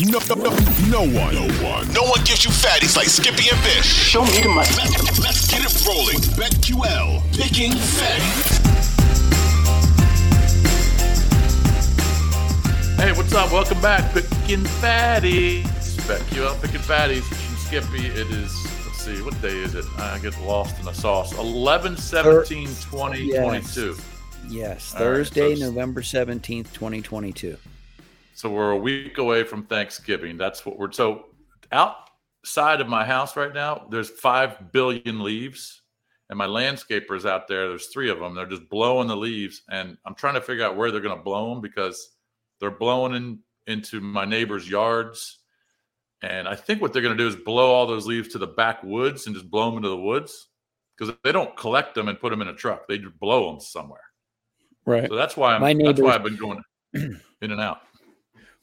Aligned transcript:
No, 0.00 0.18
no, 0.28 0.34
no, 0.34 0.50
no 0.90 1.00
one, 1.02 1.34
no 1.36 1.46
one, 1.62 1.92
no 1.92 2.02
one 2.02 2.18
gives 2.24 2.44
you 2.44 2.50
fatties 2.50 2.96
like 2.96 3.06
Skippy 3.06 3.48
and 3.48 3.62
Bish. 3.62 3.84
Show 3.86 4.24
me 4.24 4.42
the 4.42 4.48
money. 4.48 4.68
Let, 4.76 4.90
let's 5.20 5.48
get 5.48 5.60
it 5.62 5.86
rolling. 5.86 6.18
BetQL, 6.34 7.22
picking 7.32 7.70
fatties. 7.70 8.58
Hey, 12.98 13.12
what's 13.12 13.32
up? 13.34 13.52
Welcome 13.52 13.80
back. 13.80 14.12
Picking 14.12 14.64
Fatties. 14.64 15.62
BetQL 16.08 16.60
Picking 16.60 16.80
Fatties. 16.80 17.30
And 17.30 17.58
Skippy, 17.60 18.06
it 18.08 18.26
is, 18.32 18.52
let's 18.84 18.98
see, 19.00 19.22
what 19.22 19.40
day 19.40 19.56
is 19.58 19.76
it? 19.76 19.84
I 19.98 20.18
get 20.18 20.36
lost 20.42 20.76
in 20.80 20.86
the 20.86 20.92
sauce. 20.92 21.32
11 21.38 21.96
17 21.98 22.68
20 22.90 23.20
Yes. 23.22 23.44
22. 23.74 23.96
Yes, 24.48 24.92
All 24.92 24.98
right, 25.00 25.04
Thursday, 25.06 25.54
so- 25.54 25.66
November 25.66 26.02
17th, 26.02 26.72
2022. 26.72 27.56
So 28.34 28.50
we're 28.50 28.72
a 28.72 28.76
week 28.76 29.18
away 29.18 29.44
from 29.44 29.64
Thanksgiving. 29.64 30.36
That's 30.36 30.66
what 30.66 30.76
we're 30.76 30.90
so 30.90 31.26
outside 31.70 32.80
of 32.80 32.88
my 32.88 33.04
house 33.04 33.36
right 33.36 33.54
now. 33.54 33.86
There's 33.90 34.10
five 34.10 34.72
billion 34.72 35.22
leaves, 35.22 35.82
and 36.28 36.36
my 36.36 36.46
landscapers 36.46 37.28
out 37.28 37.46
there. 37.46 37.68
There's 37.68 37.86
three 37.86 38.10
of 38.10 38.18
them. 38.18 38.34
They're 38.34 38.46
just 38.46 38.68
blowing 38.68 39.06
the 39.06 39.16
leaves, 39.16 39.62
and 39.70 39.96
I'm 40.04 40.16
trying 40.16 40.34
to 40.34 40.40
figure 40.40 40.64
out 40.64 40.76
where 40.76 40.90
they're 40.90 41.00
going 41.00 41.16
to 41.16 41.22
blow 41.22 41.50
them 41.50 41.60
because 41.60 42.16
they're 42.58 42.72
blowing 42.72 43.14
in, 43.14 43.38
into 43.68 44.00
my 44.00 44.24
neighbors' 44.24 44.68
yards. 44.68 45.38
And 46.20 46.48
I 46.48 46.56
think 46.56 46.82
what 46.82 46.92
they're 46.92 47.02
going 47.02 47.16
to 47.16 47.22
do 47.22 47.28
is 47.28 47.36
blow 47.36 47.70
all 47.70 47.86
those 47.86 48.06
leaves 48.06 48.28
to 48.28 48.38
the 48.38 48.48
backwoods 48.48 49.26
and 49.26 49.36
just 49.36 49.48
blow 49.48 49.66
them 49.66 49.76
into 49.76 49.90
the 49.90 49.96
woods 49.96 50.48
because 50.98 51.14
they 51.22 51.30
don't 51.30 51.56
collect 51.56 51.94
them 51.94 52.08
and 52.08 52.18
put 52.18 52.30
them 52.30 52.42
in 52.42 52.48
a 52.48 52.54
truck. 52.54 52.88
They 52.88 52.98
just 52.98 53.18
blow 53.20 53.50
them 53.50 53.60
somewhere. 53.60 54.00
Right. 54.86 55.08
So 55.08 55.14
that's 55.14 55.36
why 55.36 55.54
I'm. 55.54 55.60
My 55.60 55.74
That's 55.74 56.00
why 56.00 56.16
I've 56.16 56.24
been 56.24 56.36
going 56.36 56.62
in 56.94 57.20
and 57.40 57.60
out. 57.60 57.82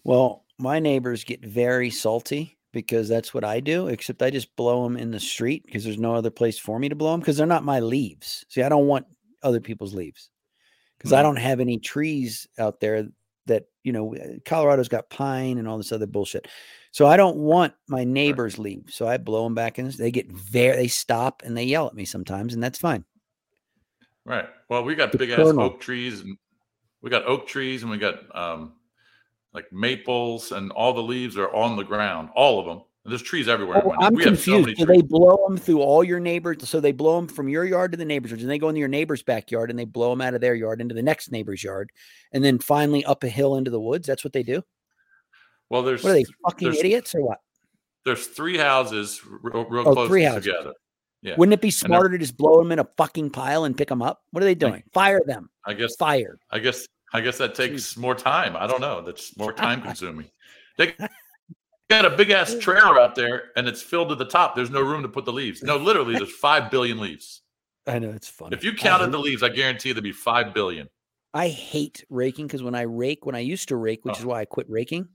Well, 0.03 0.45
my 0.57 0.79
neighbors 0.79 1.23
get 1.23 1.45
very 1.45 1.89
salty 1.89 2.57
because 2.71 3.09
that's 3.09 3.33
what 3.33 3.43
I 3.43 3.59
do, 3.59 3.87
except 3.87 4.21
I 4.21 4.29
just 4.29 4.55
blow 4.55 4.83
them 4.83 4.97
in 4.97 5.11
the 5.11 5.19
street 5.19 5.65
because 5.65 5.83
there's 5.83 5.99
no 5.99 6.15
other 6.15 6.29
place 6.31 6.57
for 6.57 6.79
me 6.79 6.89
to 6.89 6.95
blow 6.95 7.11
them 7.11 7.19
because 7.19 7.37
they're 7.37 7.45
not 7.45 7.63
my 7.63 7.79
leaves. 7.79 8.45
See, 8.49 8.61
I 8.61 8.69
don't 8.69 8.87
want 8.87 9.05
other 9.43 9.59
people's 9.59 9.93
leaves 9.93 10.29
because 10.97 11.11
I 11.11 11.19
Mhm. 11.19 11.23
don't 11.23 11.35
have 11.37 11.59
any 11.59 11.77
trees 11.77 12.47
out 12.57 12.79
there 12.79 13.07
that, 13.47 13.65
you 13.83 13.91
know, 13.91 14.15
uh, 14.15 14.39
Colorado's 14.45 14.87
got 14.87 15.09
pine 15.09 15.57
and 15.57 15.67
all 15.67 15.77
this 15.77 15.91
other 15.91 16.05
bullshit. 16.05 16.47
So 16.91 17.07
I 17.07 17.17
don't 17.17 17.37
want 17.37 17.73
my 17.87 18.03
neighbors' 18.03 18.59
leaves. 18.59 18.95
So 18.95 19.07
I 19.07 19.17
blow 19.17 19.43
them 19.43 19.55
back 19.55 19.79
in. 19.79 19.89
They 19.89 20.11
get 20.11 20.31
very, 20.31 20.75
they 20.75 20.87
stop 20.87 21.41
and 21.43 21.57
they 21.57 21.63
yell 21.63 21.87
at 21.87 21.95
me 21.95 22.05
sometimes, 22.05 22.53
and 22.53 22.63
that's 22.63 22.79
fine. 22.79 23.03
Right. 24.25 24.47
Well, 24.69 24.83
we 24.83 24.95
got 24.95 25.11
big 25.11 25.31
ass 25.31 25.39
oak 25.39 25.81
trees, 25.81 26.21
and 26.21 26.37
we 27.01 27.09
got 27.09 27.25
oak 27.25 27.47
trees, 27.47 27.81
and 27.81 27.91
we 27.91 27.97
got 27.97 28.33
um, 28.35 28.73
like 29.53 29.71
maples, 29.71 30.51
and 30.51 30.71
all 30.71 30.93
the 30.93 31.01
leaves 31.03 31.37
are 31.37 31.53
on 31.53 31.75
the 31.75 31.83
ground, 31.83 32.29
all 32.35 32.59
of 32.59 32.65
them. 32.65 32.81
And 33.03 33.11
there's 33.11 33.23
trees 33.23 33.47
everywhere. 33.47 33.81
Oh, 33.83 33.95
I'm 33.99 34.13
we 34.13 34.23
confused. 34.23 34.77
So 34.77 34.85
trees. 34.85 34.87
they 34.87 35.01
blow 35.01 35.43
them 35.47 35.57
through 35.57 35.81
all 35.81 36.03
your 36.03 36.19
neighbors. 36.19 36.69
So 36.69 36.79
they 36.79 36.91
blow 36.91 37.15
them 37.15 37.27
from 37.27 37.49
your 37.49 37.65
yard 37.65 37.91
to 37.93 37.97
the 37.97 38.05
neighbor's 38.05 38.29
yard, 38.29 38.41
and 38.41 38.49
they 38.49 38.59
go 38.59 38.69
into 38.69 38.79
your 38.79 38.87
neighbor's 38.87 39.23
backyard, 39.23 39.71
and 39.71 39.79
they 39.79 39.85
blow 39.85 40.11
them 40.11 40.21
out 40.21 40.35
of 40.35 40.41
their 40.41 40.53
yard 40.53 40.81
into 40.81 40.93
the 40.93 41.01
next 41.01 41.31
neighbor's 41.31 41.63
yard, 41.63 41.91
and 42.31 42.43
then 42.43 42.59
finally 42.59 43.03
up 43.05 43.23
a 43.23 43.27
hill 43.27 43.55
into 43.55 43.71
the 43.71 43.79
woods. 43.79 44.05
That's 44.05 44.23
what 44.23 44.33
they 44.33 44.43
do. 44.43 44.61
Well, 45.69 45.81
there's 45.81 46.03
What 46.03 46.11
are 46.11 46.13
they 46.13 46.25
fucking 46.45 46.73
idiots 46.75 47.15
or 47.15 47.23
what? 47.23 47.39
There's 48.05 48.27
three 48.27 48.57
houses 48.57 49.21
real, 49.25 49.65
real 49.65 49.87
Oh, 49.87 49.93
close 49.93 50.07
three 50.07 50.23
houses. 50.23 50.45
together. 50.45 50.73
Yeah. 51.21 51.35
Wouldn't 51.37 51.53
it 51.53 51.61
be 51.61 51.71
smarter 51.71 52.09
to 52.09 52.17
just 52.17 52.35
blow 52.35 52.61
them 52.61 52.71
in 52.71 52.79
a 52.79 52.87
fucking 52.97 53.29
pile 53.29 53.63
and 53.63 53.77
pick 53.77 53.87
them 53.87 54.01
up? 54.01 54.21
What 54.31 54.43
are 54.43 54.45
they 54.45 54.55
doing? 54.55 54.83
Fire 54.91 55.21
them. 55.25 55.49
I 55.65 55.73
guess 55.73 55.95
Fire. 55.95 56.39
I 56.51 56.59
guess 56.59 56.87
I 57.13 57.21
guess 57.21 57.37
that 57.39 57.55
takes 57.55 57.97
more 57.97 58.15
time. 58.15 58.55
I 58.55 58.67
don't 58.67 58.81
know. 58.81 59.01
That's 59.01 59.37
more 59.37 59.53
time 59.53 59.81
consuming. 59.81 60.27
They 60.77 60.93
got 61.89 62.05
a 62.05 62.09
big 62.11 62.29
ass 62.29 62.55
trailer 62.59 62.99
out 62.99 63.15
there 63.15 63.51
and 63.55 63.67
it's 63.67 63.81
filled 63.81 64.09
to 64.09 64.15
the 64.15 64.25
top. 64.25 64.55
There's 64.55 64.69
no 64.69 64.81
room 64.81 65.01
to 65.03 65.09
put 65.09 65.25
the 65.25 65.33
leaves. 65.33 65.61
No, 65.61 65.77
literally, 65.77 66.15
there's 66.15 66.31
five 66.35 66.71
billion 66.71 66.99
leaves. 66.99 67.41
I 67.87 67.99
know 67.99 68.09
it's 68.11 68.29
funny. 68.29 68.55
If 68.55 68.63
you 68.63 68.73
counted 68.73 69.05
hate- 69.05 69.11
the 69.11 69.19
leaves, 69.19 69.43
I 69.43 69.49
guarantee 69.49 69.91
there'd 69.91 70.03
be 70.03 70.11
five 70.11 70.53
billion. 70.53 70.87
I 71.33 71.47
hate 71.47 72.03
raking 72.09 72.47
because 72.47 72.61
when 72.63 72.75
I 72.75 72.81
rake, 72.81 73.25
when 73.25 73.35
I 73.35 73.39
used 73.39 73.69
to 73.69 73.75
rake, 73.77 74.03
which 74.03 74.15
Oh. 74.17 74.19
is 74.19 74.25
why 74.25 74.41
I 74.41 74.45
quit 74.45 74.69
raking, 74.69 75.07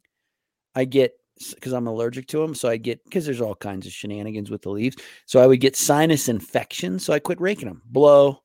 I 0.74 0.84
get 0.84 1.12
because 1.54 1.72
I'm 1.74 1.86
allergic 1.86 2.26
to 2.28 2.38
them. 2.38 2.54
So 2.54 2.68
I 2.70 2.78
get 2.78 3.04
because 3.04 3.26
there's 3.26 3.42
all 3.42 3.54
kinds 3.54 3.86
of 3.86 3.92
shenanigans 3.92 4.50
with 4.50 4.62
the 4.62 4.70
leaves. 4.70 4.96
So 5.26 5.40
I 5.40 5.46
would 5.46 5.60
get 5.60 5.76
sinus 5.76 6.28
infection. 6.28 6.98
So 6.98 7.12
I 7.12 7.18
quit 7.18 7.38
raking 7.40 7.68
them. 7.68 7.82
Blow. 7.86 8.42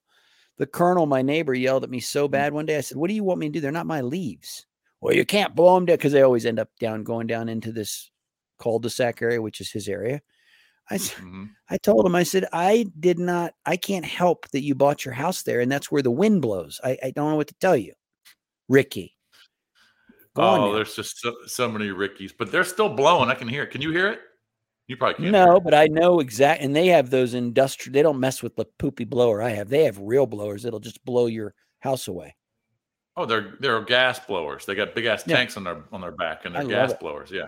The 0.61 0.67
colonel, 0.67 1.07
my 1.07 1.23
neighbor, 1.23 1.55
yelled 1.55 1.83
at 1.83 1.89
me 1.89 1.99
so 1.99 2.27
Mm. 2.27 2.31
bad 2.33 2.53
one 2.53 2.67
day. 2.67 2.77
I 2.77 2.81
said, 2.81 2.95
"What 2.95 3.07
do 3.07 3.15
you 3.15 3.23
want 3.23 3.39
me 3.39 3.47
to 3.47 3.51
do? 3.51 3.59
They're 3.61 3.71
not 3.71 3.87
my 3.87 4.01
leaves." 4.01 4.67
Well, 4.99 5.15
you 5.15 5.25
can't 5.25 5.55
blow 5.55 5.73
them 5.73 5.87
down 5.87 5.97
because 5.97 6.13
they 6.13 6.21
always 6.21 6.45
end 6.45 6.59
up 6.59 6.69
down 6.79 7.03
going 7.03 7.25
down 7.25 7.49
into 7.49 7.71
this 7.71 8.11
cul-de-sac 8.59 9.23
area, 9.23 9.41
which 9.41 9.59
is 9.59 9.71
his 9.71 9.87
area. 9.87 10.21
I 10.87 10.99
Mhm. 10.99 11.49
I 11.67 11.79
told 11.79 12.05
him, 12.05 12.13
I 12.13 12.21
said, 12.21 12.45
I 12.53 12.85
did 12.99 13.17
not, 13.17 13.55
I 13.65 13.75
can't 13.75 14.05
help 14.05 14.49
that 14.49 14.61
you 14.61 14.75
bought 14.75 15.03
your 15.03 15.15
house 15.15 15.41
there, 15.41 15.61
and 15.61 15.71
that's 15.71 15.91
where 15.91 16.03
the 16.03 16.11
wind 16.11 16.43
blows. 16.43 16.79
I, 16.83 16.95
I 17.01 17.09
don't 17.09 17.31
know 17.31 17.37
what 17.37 17.47
to 17.47 17.55
tell 17.55 17.75
you, 17.75 17.93
Ricky. 18.69 19.17
Go 20.35 20.43
Oh, 20.43 20.75
there's 20.75 20.95
just 20.95 21.17
so, 21.21 21.35
so 21.47 21.71
many 21.71 21.89
Rickies, 21.89 22.33
but 22.33 22.51
they're 22.51 22.63
still 22.63 22.89
blowing. 22.89 23.31
I 23.31 23.33
can 23.33 23.47
hear 23.47 23.63
it. 23.63 23.71
Can 23.71 23.81
you 23.81 23.89
hear 23.89 24.09
it? 24.09 24.19
You 24.87 24.97
probably 24.97 25.15
can't. 25.15 25.31
No, 25.31 25.59
but 25.59 25.73
I 25.73 25.87
know 25.87 26.19
exact, 26.19 26.61
and 26.61 26.75
they 26.75 26.87
have 26.87 27.09
those 27.09 27.33
industrial. 27.33 27.93
They 27.93 28.01
don't 28.01 28.19
mess 28.19 28.43
with 28.43 28.55
the 28.55 28.65
poopy 28.65 29.05
blower 29.05 29.41
I 29.41 29.51
have. 29.51 29.69
They 29.69 29.85
have 29.85 29.97
real 29.97 30.25
blowers 30.25 30.65
It'll 30.65 30.79
just 30.79 31.03
blow 31.05 31.27
your 31.27 31.53
house 31.79 32.07
away. 32.07 32.35
Oh, 33.15 33.25
they're 33.25 33.55
they're 33.59 33.81
gas 33.81 34.19
blowers. 34.19 34.65
They 34.65 34.75
got 34.75 34.95
big 34.95 35.05
ass 35.05 35.23
Yeah. 35.25 35.37
tanks 35.37 35.55
on 35.57 35.63
their 35.63 35.83
on 35.91 36.01
their 36.01 36.11
back, 36.11 36.45
and 36.45 36.53
they're 36.55 36.63
love 36.63 36.71
gas 36.89 36.93
blowers. 36.93 37.31
Yeah. 37.31 37.47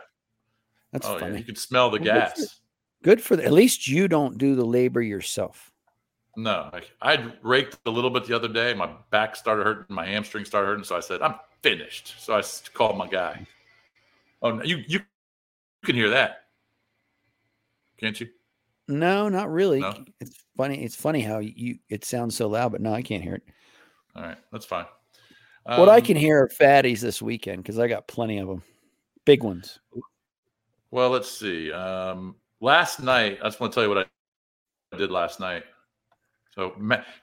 That's 0.91 1.07
oh 1.07 1.17
yeah, 1.17 1.35
you 1.35 1.43
can 1.43 1.55
smell 1.55 1.89
the 1.89 1.99
Well, 1.99 2.03
good 2.05 2.29
for- 2.29 2.41
gas. 2.41 2.59
Good 3.03 3.21
for 3.21 3.35
the, 3.35 3.43
at 3.43 3.51
least 3.51 3.87
you 3.89 4.07
don't 4.07 4.37
do 4.37 4.55
the 4.55 4.63
labor 4.63 5.01
yourself. 5.01 5.71
No, 6.37 6.69
I, 6.73 6.81
I 7.13 7.33
raked 7.41 7.77
a 7.85 7.89
little 7.89 8.09
bit 8.09 8.23
the 8.25 8.33
other 8.33 8.47
day. 8.47 8.73
My 8.73 8.89
back 9.11 9.35
started 9.35 9.65
hurting, 9.65 9.93
my 9.93 10.05
hamstring 10.05 10.45
started 10.45 10.67
hurting, 10.67 10.83
so 10.85 10.95
I 10.95 11.01
said, 11.01 11.21
"I'm 11.21 11.35
finished." 11.61 12.15
So 12.17 12.33
I 12.35 12.41
called 12.73 12.97
my 12.97 13.07
guy. 13.07 13.45
Oh, 14.41 14.51
no, 14.51 14.63
you 14.63 14.83
you 14.87 15.01
can 15.83 15.95
hear 15.95 16.09
that, 16.11 16.42
can't 18.03 18.19
you? 18.19 18.27
No, 18.89 19.29
not 19.29 19.49
really. 19.49 19.79
No? 19.79 20.03
It's 20.19 20.43
funny. 20.57 20.83
It's 20.83 20.95
funny 20.95 21.21
how 21.21 21.39
you 21.39 21.77
it 21.89 22.03
sounds 22.03 22.35
so 22.35 22.49
loud, 22.49 22.73
but 22.73 22.81
no, 22.81 22.93
I 22.93 23.01
can't 23.01 23.23
hear 23.23 23.35
it. 23.35 23.43
All 24.15 24.23
right, 24.23 24.37
that's 24.51 24.65
fine. 24.65 24.85
what 25.63 25.87
I 25.87 25.97
Um, 25.99 26.03
can 26.03 26.17
hear 26.17 26.43
are 26.43 26.49
fatties 26.49 26.99
this 26.99 27.21
weekend 27.21 27.63
because 27.63 27.79
I 27.79 27.87
got 27.87 28.07
plenty 28.07 28.39
of 28.39 28.47
them, 28.49 28.61
big 29.25 29.41
ones. 29.41 29.79
Well, 30.91 31.09
let's 31.11 31.31
see. 31.31 31.71
Um, 31.71 32.35
last 32.59 32.99
night, 33.01 33.39
I 33.41 33.47
just 33.47 33.61
want 33.61 33.71
to 33.71 33.75
tell 33.75 33.83
you 33.83 33.89
what 33.89 34.05
I 34.91 34.97
did 34.97 35.09
last 35.11 35.39
night. 35.39 35.63
So, 36.53 36.73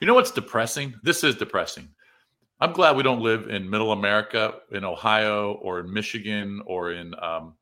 you 0.01 0.07
know 0.07 0.15
what's 0.15 0.33
depressing? 0.33 0.95
This 1.05 1.23
is 1.23 1.37
depressing. 1.37 1.89
I'm 2.59 2.73
glad 2.73 2.97
we 2.97 3.03
don't 3.05 3.21
live 3.21 3.49
in 3.49 3.69
Middle 3.71 3.93
America, 3.93 4.55
in 4.73 4.85
Ohio, 4.85 5.53
or 5.63 5.81
in 5.81 5.93
Michigan, 5.93 6.63
or 6.67 6.93
in, 6.93 7.15
um, 7.23 7.55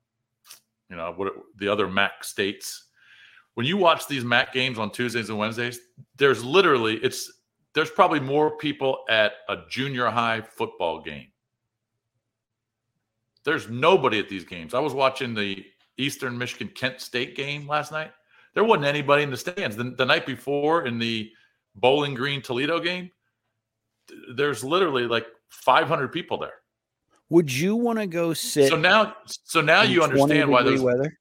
you 0.88 0.96
know, 0.96 1.12
what 1.14 1.34
the 1.56 1.68
other 1.68 1.88
MAC 1.88 2.24
states. 2.24 2.84
When 3.58 3.66
you 3.66 3.76
watch 3.76 4.06
these 4.06 4.22
MAC 4.22 4.52
games 4.52 4.78
on 4.78 4.92
Tuesdays 4.92 5.30
and 5.30 5.36
Wednesdays, 5.36 5.80
there's 6.16 6.44
literally 6.44 6.98
it's 6.98 7.40
there's 7.74 7.90
probably 7.90 8.20
more 8.20 8.56
people 8.56 9.00
at 9.10 9.32
a 9.48 9.56
junior 9.68 10.06
high 10.06 10.42
football 10.42 11.02
game. 11.02 11.26
There's 13.42 13.68
nobody 13.68 14.20
at 14.20 14.28
these 14.28 14.44
games. 14.44 14.74
I 14.74 14.78
was 14.78 14.94
watching 14.94 15.34
the 15.34 15.66
Eastern 15.96 16.38
Michigan 16.38 16.68
Kent 16.68 17.00
State 17.00 17.34
game 17.34 17.66
last 17.66 17.90
night. 17.90 18.12
There 18.54 18.62
wasn't 18.62 18.86
anybody 18.86 19.24
in 19.24 19.30
the 19.32 19.36
stands. 19.36 19.74
The, 19.74 19.90
the 19.90 20.06
night 20.06 20.24
before 20.24 20.86
in 20.86 21.00
the 21.00 21.28
Bowling 21.74 22.14
Green 22.14 22.40
Toledo 22.40 22.78
game, 22.78 23.10
there's 24.36 24.62
literally 24.62 25.08
like 25.08 25.26
500 25.48 26.12
people 26.12 26.38
there. 26.38 26.60
Would 27.30 27.52
you 27.52 27.74
want 27.74 27.98
to 27.98 28.06
go 28.06 28.34
sit? 28.34 28.68
So 28.68 28.76
now, 28.76 29.16
so 29.26 29.60
now 29.60 29.82
you 29.82 30.04
understand 30.04 30.48
why 30.48 30.62
those. 30.62 30.80
weather. 30.80 31.18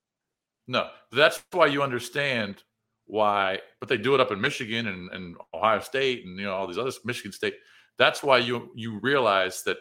No, 0.68 0.90
that's 1.12 1.44
why 1.52 1.68
you 1.68 1.84
understand 1.84 2.64
why. 3.06 3.60
But 3.80 3.90
they 3.90 3.98
do 3.98 4.14
it 4.16 4.20
up 4.22 4.32
in 4.32 4.42
Michigan 4.42 4.88
and, 4.88 5.10
and 5.12 5.36
Ohio 5.54 5.80
State 5.80 6.26
and 6.26 6.38
you 6.38 6.46
know 6.46 6.54
all 6.54 6.68
these 6.68 6.78
other 6.78 6.92
Michigan 7.06 7.32
State. 7.32 7.56
That's 7.98 8.22
why 8.24 8.40
you 8.40 8.72
you 8.76 9.00
realize 9.00 9.64
that 9.64 9.78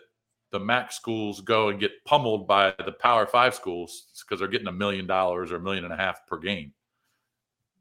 the 0.53 0.61
MAC 0.61 0.93
schools 0.93 1.41
go 1.41 1.69
and 1.69 1.81
get 1.81 1.93
pummeled 2.05 2.47
by 2.47 2.73
the 2.85 2.93
Power 2.93 3.27
Five 3.27 3.55
schools 3.55 4.07
because 4.21 4.41
they're 4.41 4.49
getting 4.49 4.69
a 4.69 4.73
million 4.73 5.07
dollars 5.07 5.53
or 5.53 5.57
a 5.57 5.61
million 5.61 5.85
and 5.85 5.93
a 5.93 5.97
half 5.97 6.27
per 6.27 6.39
game 6.39 6.73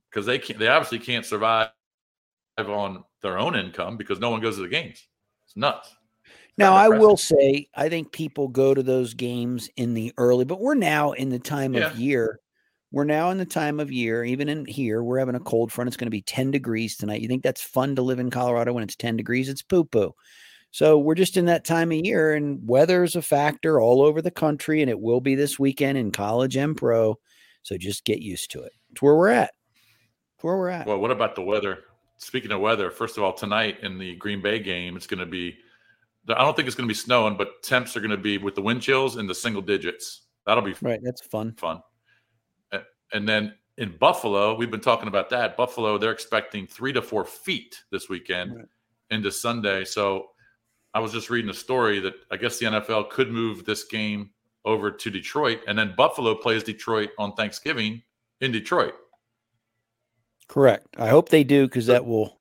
because 0.09 0.25
they 0.25 0.39
can't. 0.39 0.59
They 0.59 0.68
obviously 0.68 1.00
can't 1.00 1.25
survive 1.25 1.69
on 2.57 3.03
their 3.21 3.38
own 3.38 3.56
income 3.56 3.97
because 3.97 4.19
no 4.19 4.30
one 4.30 4.42
goes 4.42 4.56
to 4.56 4.62
the 4.62 4.69
games. 4.69 5.07
It's 5.45 5.56
nuts. 5.56 5.94
Now, 6.57 6.74
I 6.74 6.88
will 6.88 7.18
say, 7.18 7.68
I 7.75 7.89
think 7.89 8.13
people 8.13 8.47
go 8.47 8.74
to 8.74 8.81
those 8.81 9.13
games 9.13 9.69
in 9.75 9.94
the 9.94 10.13
early, 10.18 10.45
but 10.45 10.62
we're 10.62 10.74
now 10.74 11.12
in 11.12 11.30
the 11.30 11.39
time 11.39 11.74
Yeah. 11.74 11.92
of 11.92 12.00
year. 12.00 12.39
We're 12.91 13.03
now 13.03 13.29
in 13.31 13.37
the 13.37 13.45
time 13.45 13.79
of 13.79 13.91
year, 13.91 14.23
even 14.23 14.47
in 14.47 14.65
here, 14.65 15.03
we're 15.03 15.19
having 15.19 15.35
a 15.35 15.39
cold 15.39 15.71
front. 15.71 15.87
It's 15.87 15.97
going 15.97 16.07
to 16.07 16.11
be 16.11 16.21
10 16.21 16.51
degrees 16.51 16.95
tonight. 16.95 17.21
You 17.21 17.27
think 17.27 17.43
that's 17.43 17.61
fun 17.61 17.95
to 17.95 18.01
live 18.01 18.19
in 18.19 18.29
Colorado 18.29 18.73
when 18.73 18.83
it's 18.83 18.95
10 18.95 19.17
degrees? 19.17 19.49
It's 19.49 19.61
poo 19.61 19.83
poo. 19.83 20.13
So 20.71 20.97
we're 20.99 21.15
just 21.15 21.37
in 21.37 21.45
that 21.45 21.63
time 21.63 21.91
of 21.91 21.99
year, 22.05 22.33
and 22.33 22.59
weather's 22.67 23.15
a 23.15 23.21
factor 23.21 23.79
all 23.79 24.01
over 24.01 24.21
the 24.21 24.31
country, 24.31 24.81
and 24.81 24.89
it 24.89 24.99
will 24.99 25.21
be 25.21 25.35
this 25.35 25.57
weekend 25.57 25.97
in 25.97 26.11
college 26.11 26.57
and 26.57 26.75
pro. 26.75 27.17
So 27.63 27.77
just 27.77 28.03
get 28.03 28.21
used 28.21 28.51
to 28.51 28.63
it. 28.63 28.73
It's 28.91 29.01
where 29.01 29.15
we're 29.15 29.29
at. 29.29 29.53
It's 30.35 30.43
where 30.43 30.57
we're 30.57 30.69
at. 30.69 30.85
Well, 30.85 30.99
what 30.99 31.11
about 31.11 31.35
the 31.35 31.41
weather? 31.41 31.79
Speaking 32.17 32.51
of 32.51 32.59
weather, 32.61 32.91
first 32.91 33.17
of 33.17 33.23
all, 33.23 33.33
tonight 33.33 33.79
in 33.83 33.97
the 33.97 34.15
Green 34.15 34.41
Bay 34.41 34.59
game, 34.59 34.95
it's 34.95 35.07
going 35.07 35.19
to 35.19 35.25
be. 35.25 35.55
I 36.27 36.43
don't 36.43 36.55
think 36.55 36.67
it's 36.67 36.75
going 36.75 36.87
to 36.87 36.93
be 36.93 36.97
snowing, 36.97 37.37
but 37.37 37.63
temps 37.63 37.95
are 37.95 38.01
going 38.01 38.11
to 38.11 38.17
be 38.17 38.37
with 38.37 38.55
the 38.55 38.61
wind 38.61 38.81
chills 38.81 39.17
in 39.17 39.27
the 39.27 39.35
single 39.35 39.61
digits. 39.61 40.23
That'll 40.45 40.63
be 40.63 40.75
right. 40.81 40.99
That's 41.03 41.21
fun. 41.21 41.53
fun. 41.53 41.81
And 43.15 43.27
then 43.27 43.53
in 43.77 43.95
Buffalo, 43.97 44.56
we've 44.56 44.69
been 44.69 44.81
talking 44.81 45.07
about 45.07 45.29
that. 45.29 45.56
Buffalo, 45.56 45.97
they're 45.97 46.12
expecting 46.12 46.67
three 46.67 46.91
to 46.94 47.01
four 47.01 47.23
feet 47.23 47.81
this 47.91 48.09
weekend 48.09 48.56
Right. 48.56 48.65
into 49.09 49.31
Sunday. 49.31 49.85
So 49.85 50.31
I 50.94 51.00
was 51.00 51.13
just 51.13 51.29
reading 51.29 51.50
a 51.50 51.53
story 51.53 52.00
that 52.01 52.13
I 52.29 52.35
guess 52.38 52.59
the 52.59 52.65
NFL 52.65 53.06
could 53.09 53.31
move 53.31 53.63
this 53.65 53.85
game 53.85 54.31
over 54.65 54.91
to 54.91 55.09
Detroit, 55.09 55.62
and 55.67 55.77
then 55.77 55.94
Buffalo 55.95 56.35
plays 56.35 56.63
Detroit 56.63 57.12
on 57.17 57.33
Thanksgiving 57.35 58.01
in 58.41 58.51
Detroit. 58.51 58.95
Correct. 60.47 60.88
I 60.97 61.07
hope 61.07 61.29
they 61.29 61.44
do 61.44 61.68
because 61.68 61.85
that 61.88 62.06
will. 62.06 62.39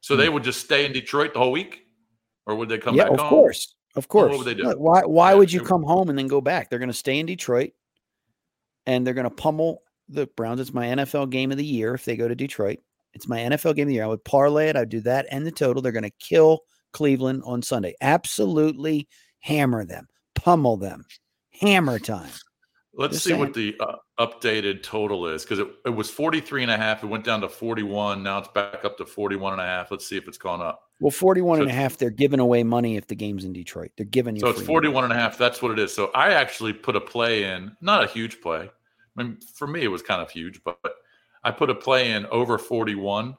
So 0.00 0.16
they 0.16 0.28
would 0.28 0.44
just 0.44 0.60
stay 0.60 0.86
in 0.86 0.92
Detroit 0.92 1.32
the 1.34 1.40
whole 1.40 1.52
week, 1.52 1.86
or 2.46 2.54
would 2.54 2.68
they 2.68 2.78
come 2.78 2.94
yeah, 2.94 3.04
back 3.04 3.12
of 3.14 3.20
home? 3.20 3.28
course, 3.28 3.74
of 3.96 4.06
Well, 4.12 4.28
course. 4.28 4.30
what 4.38 4.44
would 4.46 4.56
they 4.56 4.62
do? 4.62 4.70
Why? 4.78 5.02
Why 5.04 5.30
Yeah, 5.32 5.38
would 5.38 5.52
you 5.52 5.60
would- 5.60 5.68
come 5.68 5.82
home 5.82 6.08
and 6.10 6.18
then 6.18 6.28
go 6.28 6.40
back? 6.40 6.70
They're 6.70 6.78
going 6.78 6.88
to 6.90 6.94
stay 6.94 7.18
in 7.18 7.26
Detroit, 7.26 7.72
and 8.86 9.06
they're 9.06 9.14
going 9.14 9.24
to 9.24 9.30
pummel 9.34 9.82
the 10.08 10.26
Browns. 10.36 10.60
It's 10.60 10.74
my 10.74 10.86
NFL 10.86 11.30
game 11.30 11.50
of 11.50 11.58
the 11.58 11.64
year 11.64 11.94
if 11.94 12.04
they 12.04 12.16
go 12.16 12.28
to 12.28 12.34
Detroit. 12.34 12.78
It's 13.12 13.28
my 13.28 13.38
NFL 13.38 13.74
game 13.74 13.84
of 13.84 13.88
the 13.88 13.94
year. 13.94 14.04
I 14.04 14.08
would 14.08 14.24
parlay 14.24 14.68
it. 14.68 14.76
I'd 14.76 14.88
do 14.88 15.00
that 15.00 15.26
and 15.30 15.46
the 15.46 15.50
total. 15.50 15.82
They're 15.82 15.92
going 15.92 16.04
to 16.04 16.10
kill 16.20 16.60
Cleveland 16.92 17.42
on 17.44 17.62
Sunday. 17.62 17.94
Absolutely 18.00 19.08
hammer 19.40 19.84
them, 19.84 20.06
pummel 20.34 20.76
them, 20.76 21.04
hammer 21.60 21.98
time. 21.98 22.30
Let's 22.92 23.14
Just 23.14 23.24
see 23.24 23.34
what 23.34 23.54
the 23.54 23.76
uh, 23.80 23.96
updated 24.18 24.82
total 24.82 25.28
is 25.28 25.42
because 25.42 25.60
it, 25.60 25.68
it 25.86 25.90
was 25.90 26.10
43 26.10 26.62
and 26.62 26.72
a 26.72 26.76
half. 26.76 27.04
It 27.04 27.06
went 27.06 27.24
down 27.24 27.40
to 27.42 27.48
41. 27.48 28.22
Now 28.22 28.38
it's 28.38 28.48
back 28.48 28.84
up 28.84 28.98
to 28.98 29.06
41 29.06 29.54
and 29.54 29.62
a 29.62 29.64
half. 29.64 29.90
Let's 29.90 30.06
see 30.06 30.16
if 30.16 30.26
it's 30.26 30.38
gone 30.38 30.60
up. 30.60 30.82
Well, 31.00 31.10
41 31.10 31.58
So 31.58 31.62
and 31.62 31.70
a 31.70 31.74
half, 31.74 31.96
they're 31.96 32.10
giving 32.10 32.40
away 32.40 32.62
money 32.62 32.96
if 32.96 33.06
the 33.06 33.14
game's 33.14 33.44
in 33.44 33.52
Detroit. 33.54 33.90
They're 33.96 34.04
giving 34.06 34.36
you 34.36 34.40
So 34.40 34.48
it's 34.48 34.58
free 34.58 34.66
money. 34.66 34.74
41 34.92 35.04
and 35.04 35.12
a 35.14 35.16
half. 35.16 35.38
That's 35.38 35.62
what 35.62 35.72
it 35.72 35.78
is. 35.78 35.94
So 35.94 36.10
I 36.14 36.34
actually 36.34 36.72
put 36.74 36.94
a 36.94 37.00
play 37.00 37.44
in, 37.44 37.74
not 37.80 38.04
a 38.04 38.06
huge 38.06 38.40
play. 38.40 38.68
I 39.16 39.22
mean, 39.22 39.38
for 39.54 39.66
me, 39.66 39.80
it 39.82 39.88
was 39.88 40.02
kind 40.02 40.20
of 40.20 40.30
huge, 40.30 40.62
but 40.62 40.78
I 41.42 41.50
put 41.50 41.70
a 41.70 41.74
play 41.74 42.12
in 42.12 42.26
over 42.26 42.58
41 42.58 43.34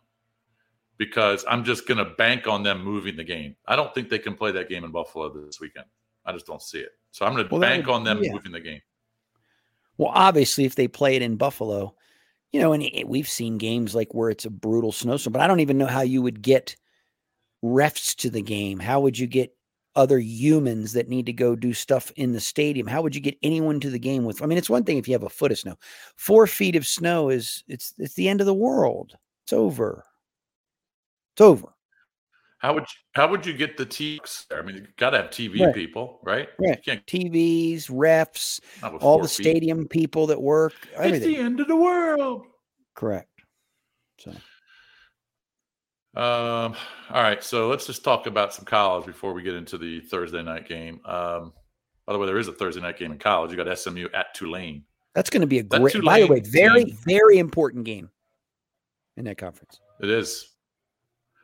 because 0.98 1.46
I'm 1.48 1.64
just 1.64 1.88
going 1.88 1.98
to 2.00 2.06
bank 2.06 2.48
on 2.48 2.64
them 2.64 2.84
moving 2.84 3.16
the 3.16 3.24
game. 3.24 3.56
I 3.68 3.76
don't 3.76 3.94
think 3.94 4.10
they 4.10 4.20
can 4.20 4.36
play 4.36 4.52
that 4.52 4.68
game 4.70 4.84
in 4.84 4.92
Buffalo 4.92 5.30
this 5.46 5.60
weekend. 5.60 5.86
I 6.26 6.32
just 6.34 6.46
don't 6.48 6.62
see 6.62 6.80
it. 6.80 6.92
So 7.12 7.26
I'm 7.26 7.34
going 7.34 7.48
to 7.48 7.54
Well, 7.54 7.62
bank 7.62 7.86
would- 7.88 7.94
on 7.94 8.04
them 8.04 8.24
yeah. 8.24 8.32
moving 8.34 8.52
the 8.52 8.60
game. 8.60 8.82
Well, 9.98 10.12
obviously, 10.16 10.66
if 10.66 10.74
they 10.76 10.88
play 10.88 11.16
it 11.16 11.22
in 11.22 11.36
Buffalo, 11.36 11.96
you 12.52 12.60
know, 12.60 12.74
and 12.74 12.82
it, 12.82 13.08
we've 13.08 13.30
seen 13.30 13.58
games 13.60 13.94
like 13.94 14.14
where 14.16 14.30
it's 14.32 14.46
a 14.46 14.50
brutal 14.50 14.92
snowstorm, 14.92 15.32
but 15.34 15.42
I 15.42 15.48
don't 15.48 15.60
even 15.60 15.78
know 15.78 15.86
how 15.86 16.02
you 16.02 16.22
would 16.24 16.42
get 16.42 16.76
refs 17.64 18.16
to 18.18 18.30
the 18.30 18.42
game. 18.42 18.80
How 18.80 19.00
would 19.00 19.18
you 19.18 19.28
get 19.28 19.56
other 19.96 20.20
humans 20.20 20.94
that 20.94 21.10
need 21.10 21.26
to 21.26 21.34
go 21.34 21.56
do 21.56 21.74
stuff 21.74 22.12
in 22.16 22.32
the 22.32 22.40
stadium? 22.40 22.88
How 22.88 23.02
would 23.02 23.14
you 23.16 23.22
get 23.22 23.38
anyone 23.44 23.80
to 23.82 23.90
the 23.90 24.00
game 24.00 24.24
with? 24.24 24.42
I 24.42 24.46
mean, 24.46 24.58
it's 24.58 24.70
one 24.70 24.84
thing 24.84 24.98
if 24.98 25.08
you 25.08 25.14
have 25.14 25.24
a 25.24 25.30
foot 25.30 25.52
of 25.52 25.60
snow. 25.60 25.76
Four 26.16 26.48
feet 26.48 26.76
of 26.76 26.88
snow 26.88 27.30
is 27.30 27.64
it's 27.68 27.94
it's 27.98 28.14
the 28.14 28.30
end 28.30 28.40
of 28.42 28.48
the 28.48 28.54
world. 28.54 29.16
It's 29.44 29.54
over. 29.54 30.06
It's 31.34 31.42
over. 31.42 31.74
How 32.60 32.76
would 32.76 32.84
you, 32.84 32.98
how 33.14 33.28
would 33.28 33.44
you 33.44 33.54
get 33.54 33.76
the 33.76 33.88
TVs 33.88 34.48
there? 34.48 34.62
I 34.62 34.62
mean, 34.66 34.76
you 34.76 34.88
got 34.98 35.10
to 35.12 35.18
have 35.18 35.32
TV 35.32 35.66
Right. 35.66 35.74
people, 35.74 36.20
right? 36.24 36.48
Can't 36.86 37.04
TVs, 37.08 37.90
refs, 37.90 38.60
all 39.00 39.18
the 39.20 39.28
feet. 39.28 39.46
stadium 39.46 39.88
people 39.88 40.28
that 40.28 40.40
work, 40.40 40.74
It's 41.00 41.26
the 41.26 41.38
end 41.38 41.60
of 41.60 41.68
the 41.68 41.76
world. 41.76 42.46
Correct. 42.94 43.30
So 44.20 44.32
Um, 46.14 46.76
all 47.10 47.24
right, 47.24 47.42
so 47.42 47.70
let's 47.70 47.88
just 47.88 48.04
talk 48.04 48.28
about 48.28 48.54
some 48.54 48.66
college 48.66 49.06
before 49.06 49.34
we 49.34 49.44
get 49.44 49.54
into 49.54 49.78
the 49.78 50.02
Thursday 50.02 50.44
night 50.44 50.68
game. 50.68 51.00
Um, 51.06 51.54
by 52.06 52.14
the 52.14 52.20
way, 52.20 52.26
there 52.26 52.38
is 52.38 52.50
a 52.50 52.54
Thursday 52.54 52.82
night 52.82 52.98
game 52.98 53.14
in 53.14 53.18
college. 53.18 53.52
You 53.52 53.58
got 53.58 53.78
SMU 53.78 54.08
at 54.14 54.34
Tulane. 54.34 54.84
That's 55.16 55.30
going 55.30 55.42
to 55.42 55.48
be 55.48 55.60
a 55.60 55.64
That 55.64 55.80
great. 55.80 56.04
By 56.04 56.20
the 56.20 56.28
way, 56.28 56.42
very 56.42 56.86
team- 56.86 56.98
very 57.06 57.38
important 57.38 57.86
game 57.86 58.10
in 59.16 59.24
that 59.26 59.38
conference. 59.38 59.80
It 60.02 60.10
is 60.10 60.50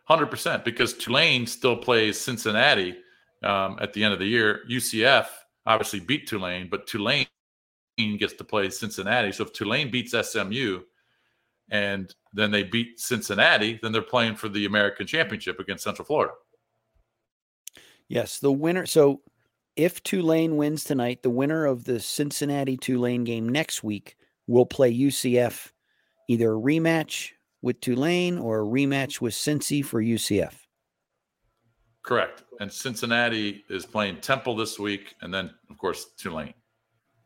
hundred 0.06 0.28
percent 0.28 0.66
because 0.66 0.94
Tulane 0.94 1.48
still 1.48 1.78
plays 1.78 2.20
Cincinnati 2.20 2.98
um, 3.44 3.78
at 3.82 3.94
the 3.94 4.04
end 4.04 4.14
of 4.14 4.20
the 4.20 4.26
year. 4.26 4.62
UCF 4.70 5.28
obviously 5.66 6.00
beat 6.02 6.28
Tulane, 6.28 6.68
but 6.70 6.88
Tulane 6.88 7.28
gets 7.98 8.34
to 8.34 8.44
play 8.44 8.70
Cincinnati. 8.70 9.32
So 9.32 9.44
if 9.44 9.54
Tulane 9.54 9.92
beats 9.92 10.14
SMU 10.14 10.82
and 11.70 12.14
then 12.34 12.52
they 12.52 12.64
beat 12.64 13.00
Cincinnati, 13.00 13.80
then 13.82 13.92
they're 13.92 14.02
playing 14.02 14.36
for 14.36 14.50
the 14.50 14.66
American 14.66 15.08
Championship 15.08 15.60
against 15.60 15.84
Central 15.84 16.06
Florida. 16.06 16.34
Yes, 18.08 18.40
the 18.40 18.52
winner. 18.52 18.86
So 18.86 19.22
if 19.76 20.02
Tulane 20.04 20.56
wins 20.56 20.84
tonight, 20.84 21.24
the 21.24 21.30
winner 21.30 21.66
of 21.66 21.84
the 21.84 22.00
Cincinnati 22.00 22.78
Tulane 22.78 23.24
game 23.24 23.50
next 23.50 23.84
week 23.84 24.16
will 24.48 24.66
play 24.66 24.94
UCF 24.94 25.72
either 26.30 26.54
a 26.54 26.60
rematch 26.60 27.32
with 27.62 27.80
Tulane 27.82 28.38
or 28.38 28.62
a 28.62 28.66
rematch 28.66 29.20
with 29.20 29.34
Cincy 29.34 29.84
for 29.84 30.02
UCF. 30.02 30.54
Correct. 32.04 32.44
And 32.60 32.72
Cincinnati 32.72 33.66
is 33.70 33.86
playing 33.86 34.22
Temple 34.22 34.56
this 34.56 34.80
week, 34.80 35.16
and 35.22 35.34
then 35.34 35.52
of 35.70 35.78
course 35.78 36.08
Tulane. 36.18 36.54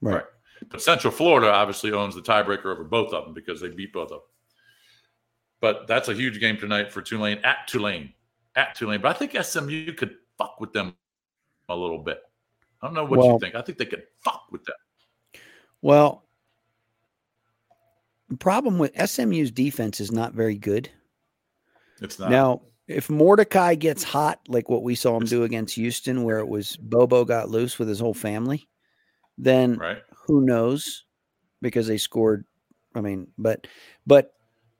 Right. 0.01 0.23
But 0.69 0.81
Central 0.81 1.11
Florida 1.11 1.51
obviously 1.51 1.91
owns 1.91 2.15
the 2.15 2.21
tiebreaker 2.21 2.65
over 2.65 2.83
both 2.83 3.13
of 3.13 3.25
them 3.25 3.33
because 3.33 3.61
they 3.61 3.69
beat 3.69 3.93
both 3.93 4.11
of 4.11 4.19
them. 4.19 4.19
But 5.61 5.87
that's 5.87 6.09
a 6.09 6.13
huge 6.13 6.39
game 6.39 6.57
tonight 6.57 6.91
for 6.91 7.01
Tulane 7.01 7.37
at 7.43 7.67
Tulane. 7.67 8.13
At 8.55 8.75
Tulane. 8.75 8.99
But 8.99 9.15
I 9.15 9.19
think 9.19 9.41
SMU 9.41 9.93
could 9.93 10.15
fuck 10.37 10.59
with 10.59 10.73
them 10.73 10.95
a 11.69 11.75
little 11.75 11.99
bit. 11.99 12.21
I 12.81 12.87
don't 12.87 12.95
know 12.95 13.05
what 13.05 13.19
Well- 13.19 13.33
you 13.33 13.39
think. 13.39 13.55
I 13.55 13.61
think 13.61 13.77
they 13.77 13.85
could 13.85 14.03
fuck 14.23 14.47
with 14.51 14.63
them. 14.65 14.75
Well, 15.81 16.25
the 18.29 18.37
problem 18.37 18.79
with 18.79 18.91
SMU's 18.95 19.51
defense 19.51 19.99
is 19.99 20.11
not 20.11 20.33
very 20.33 20.57
good. 20.57 20.89
It's 22.01 22.17
not. 22.17 22.31
Now, 22.31 22.61
if 22.87 23.09
Mordecai 23.09 23.75
gets 23.75 24.03
hot, 24.03 24.39
like 24.47 24.69
what 24.69 24.83
we 24.83 24.95
saw 24.95 25.15
him 25.17 25.25
do 25.25 25.43
against 25.43 25.75
Houston, 25.75 26.23
where 26.23 26.39
it 26.39 26.47
was 26.47 26.75
Bobo 26.77 27.23
got 27.25 27.49
loose 27.49 27.77
with 27.77 27.87
his 27.87 27.99
whole 27.99 28.13
family, 28.13 28.67
then 29.37 29.77
right? 29.77 30.01
who 30.25 30.41
knows? 30.41 31.05
Because 31.61 31.87
they 31.87 31.97
scored. 31.97 32.45
I 32.95 33.01
mean, 33.01 33.27
but 33.37 33.67
but 34.07 34.33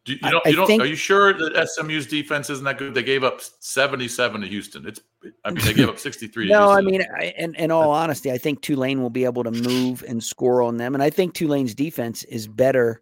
Do 0.03 0.13
you, 0.13 0.19
you 0.23 0.31
don't, 0.31 0.47
I 0.47 0.49
you 0.49 0.55
don't 0.55 0.67
think- 0.67 0.81
are 0.81 0.87
you 0.87 0.95
sure 0.95 1.33
that 1.33 1.69
SMU's 1.69 2.07
defense 2.07 2.49
isn't 2.49 2.65
that 2.65 2.77
good? 2.79 2.93
They 2.95 3.03
gave 3.03 3.23
up 3.23 3.41
77 3.59 4.41
to 4.41 4.47
Houston. 4.47 4.87
It's 4.87 4.99
I 5.45 5.51
mean 5.51 5.63
they 5.63 5.73
gave 5.73 5.89
up 5.89 5.99
63 5.99 6.47
to 6.47 6.51
no, 6.51 6.69
I 6.69 6.81
mean, 6.81 7.03
I, 7.19 7.33
in, 7.37 7.53
in 7.55 7.69
all 7.69 7.91
honesty, 7.91 8.31
I 8.31 8.37
think 8.37 8.61
Tulane 8.61 9.01
will 9.01 9.11
be 9.11 9.25
able 9.25 9.43
to 9.43 9.51
move 9.51 10.03
and 10.07 10.23
score 10.23 10.63
on 10.63 10.77
them, 10.77 10.95
and 10.95 11.03
I 11.03 11.09
think 11.11 11.33
Tulane's 11.33 11.75
defense 11.75 12.23
is 12.23 12.47
better 12.47 13.01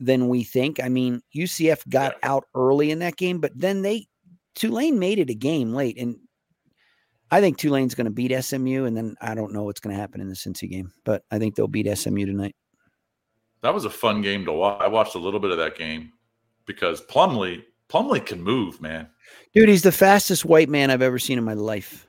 than 0.00 0.28
we 0.28 0.44
think. 0.44 0.82
I 0.82 0.88
mean, 0.88 1.22
UCF 1.36 1.86
got 1.88 2.14
out 2.22 2.44
early 2.54 2.90
in 2.90 3.00
that 3.00 3.16
game, 3.16 3.40
but 3.40 3.52
then 3.54 3.82
they 3.82 4.06
Tulane 4.54 4.98
made 4.98 5.18
it 5.18 5.30
a 5.30 5.34
game 5.34 5.74
late, 5.74 5.98
and 5.98 6.16
I 7.30 7.40
think 7.40 7.58
Tulane's 7.58 7.94
going 7.94 8.06
to 8.06 8.10
beat 8.10 8.32
SMU, 8.42 8.84
and 8.84 8.96
then 8.96 9.16
I 9.20 9.34
don't 9.34 9.52
know 9.52 9.64
what's 9.64 9.80
going 9.80 9.94
to 9.94 10.00
happen 10.00 10.20
in 10.20 10.28
the 10.28 10.34
Cincy 10.34 10.70
game, 10.70 10.92
but 11.04 11.22
I 11.30 11.38
think 11.38 11.54
they'll 11.54 11.68
beat 11.68 11.92
SMU 11.98 12.24
tonight. 12.24 12.54
That 13.64 13.72
was 13.72 13.86
a 13.86 13.90
fun 13.90 14.20
game 14.20 14.44
to 14.44 14.52
watch. 14.52 14.78
I 14.82 14.88
watched 14.88 15.14
a 15.14 15.18
little 15.18 15.40
bit 15.40 15.50
of 15.50 15.56
that 15.56 15.74
game 15.74 16.12
because 16.66 17.00
Plumlee 17.00 17.62
Plumlee 17.88 18.24
can 18.24 18.42
move, 18.42 18.78
man. 18.78 19.08
Dude, 19.54 19.70
he's 19.70 19.80
the 19.80 19.90
fastest 19.90 20.44
white 20.44 20.68
man 20.68 20.90
I've 20.90 21.00
ever 21.00 21.18
seen 21.18 21.38
in 21.38 21.44
my 21.44 21.54
life. 21.54 22.06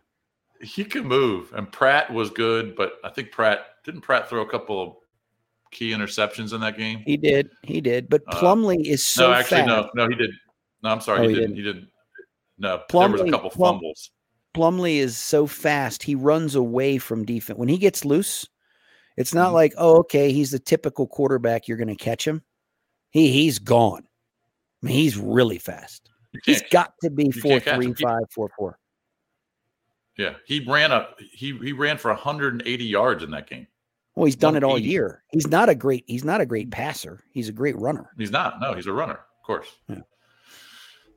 He 0.59 0.83
can 0.83 1.07
move. 1.07 1.53
And 1.55 1.71
Pratt 1.71 2.11
was 2.13 2.29
good, 2.29 2.75
but 2.75 2.95
I 3.05 3.09
think 3.09 3.31
Pratt 3.31 3.67
didn't 3.85 4.01
Pratt 4.01 4.27
throw 4.27 4.41
a 4.41 4.49
couple 4.49 4.83
of 4.83 4.95
key 5.71 5.91
interceptions 5.91 6.53
in 6.53 6.59
that 6.59 6.77
game. 6.77 7.03
He 7.05 7.15
did, 7.15 7.49
he 7.63 7.79
did, 7.79 8.09
but 8.09 8.23
Uh, 8.27 8.69
is 8.79 9.01
so 9.05 9.29
no, 9.29 9.33
actually, 9.33 9.61
fast. 9.61 9.67
no, 9.95 10.03
no, 10.03 10.09
he 10.09 10.15
did. 10.15 10.31
No, 10.83 10.89
I'm 10.89 10.99
sorry, 10.99 11.19
Oh, 11.19 11.29
he, 11.29 11.35
he 11.35 11.39
didn't. 11.39 11.55
He 11.55 11.61
didn't. 11.63 11.87
No, 12.57 12.81
there 12.91 13.09
was 13.09 13.21
a 13.21 13.29
couple 13.29 13.49
Plum- 13.49 13.75
fumbles. 13.75 14.11
Plumlee 14.53 14.97
is 14.97 15.17
so 15.17 15.47
fast. 15.47 16.03
He 16.03 16.15
runs 16.15 16.55
away 16.55 16.97
from 16.97 17.23
defense. 17.23 17.57
When 17.57 17.69
he 17.69 17.77
gets 17.77 18.03
loose, 18.03 18.45
it's 19.17 19.33
not 19.33 19.47
Mm-hmm. 19.47 19.55
like, 19.55 19.73
oh, 19.77 19.97
okay, 19.99 20.31
he's 20.31 20.51
the 20.51 20.59
typical 20.59 21.07
quarterback. 21.07 21.67
You're 21.67 21.77
going 21.77 21.87
to 21.87 21.95
catch 21.95 22.27
him. 22.27 22.41
He 23.11 23.31
he's 23.31 23.59
gone. 23.59 24.03
I 24.83 24.87
mean, 24.87 24.95
he's 24.95 25.17
really 25.17 25.57
fast. 25.57 26.09
He's 26.43 26.61
got 26.69 26.93
to 27.01 27.09
be 27.09 27.31
four 27.31 27.59
three 27.61 27.93
five 27.93 28.23
four 28.29 28.49
four. 28.57 28.77
Yeah, 30.17 30.35
he 30.45 30.59
ran 30.65 30.91
up. 30.91 31.17
he 31.31 31.57
he 31.57 31.71
ran 31.73 31.97
for 31.97 32.09
180 32.11 32.83
yards 32.85 33.23
in 33.23 33.31
that 33.31 33.49
game. 33.49 33.67
Well, 34.15 34.25
he's 34.25 34.35
done 34.35 34.55
it 34.55 34.63
all 34.63 34.77
year. 34.77 35.23
He's 35.31 35.47
not 35.47 35.67
a 35.69 35.75
great. 35.75 36.03
He's 36.07 36.23
not 36.23 36.39
a 36.41 36.45
great 36.45 36.71
passer. 36.71 37.21
He's 37.31 37.49
a 37.49 37.53
great 37.53 37.77
runner. 37.77 38.09
He's 38.17 38.31
not. 38.31 38.59
No, 38.61 38.73
he's 38.73 38.87
a 38.87 38.93
runner, 38.93 39.13
of 39.15 39.45
course. 39.45 39.67
Yeah. 39.89 40.01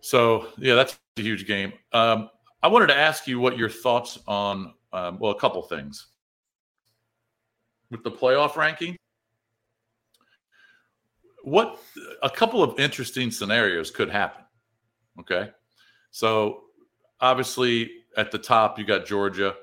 So 0.00 0.48
yeah, 0.58 0.74
that's 0.74 0.98
a 1.16 1.22
huge 1.22 1.46
game. 1.46 1.72
Um, 1.92 2.30
I 2.62 2.68
wanted 2.68 2.88
to 2.88 2.96
ask 2.96 3.26
you 3.26 3.38
what 3.40 3.56
your 3.58 3.68
thoughts 3.68 4.18
on 4.26 4.72
um, 4.92 5.18
well, 5.18 5.32
a 5.32 5.38
couple 5.38 5.62
things 5.62 6.08
with 7.90 8.02
the 8.04 8.10
playoff 8.10 8.56
ranking. 8.56 8.96
What 11.44 11.78
a 12.22 12.28
couple 12.30 12.62
of 12.62 12.78
interesting 12.78 13.30
scenarios 13.30 13.90
could 13.90 14.10
happen. 14.10 14.44
Okay, 15.20 15.50
so 16.10 16.62
obviously 17.20 17.90
at 18.16 18.30
the 18.30 18.38
top 18.38 18.78
you 18.78 18.84
got 18.84 19.06
Georgia, 19.06 19.54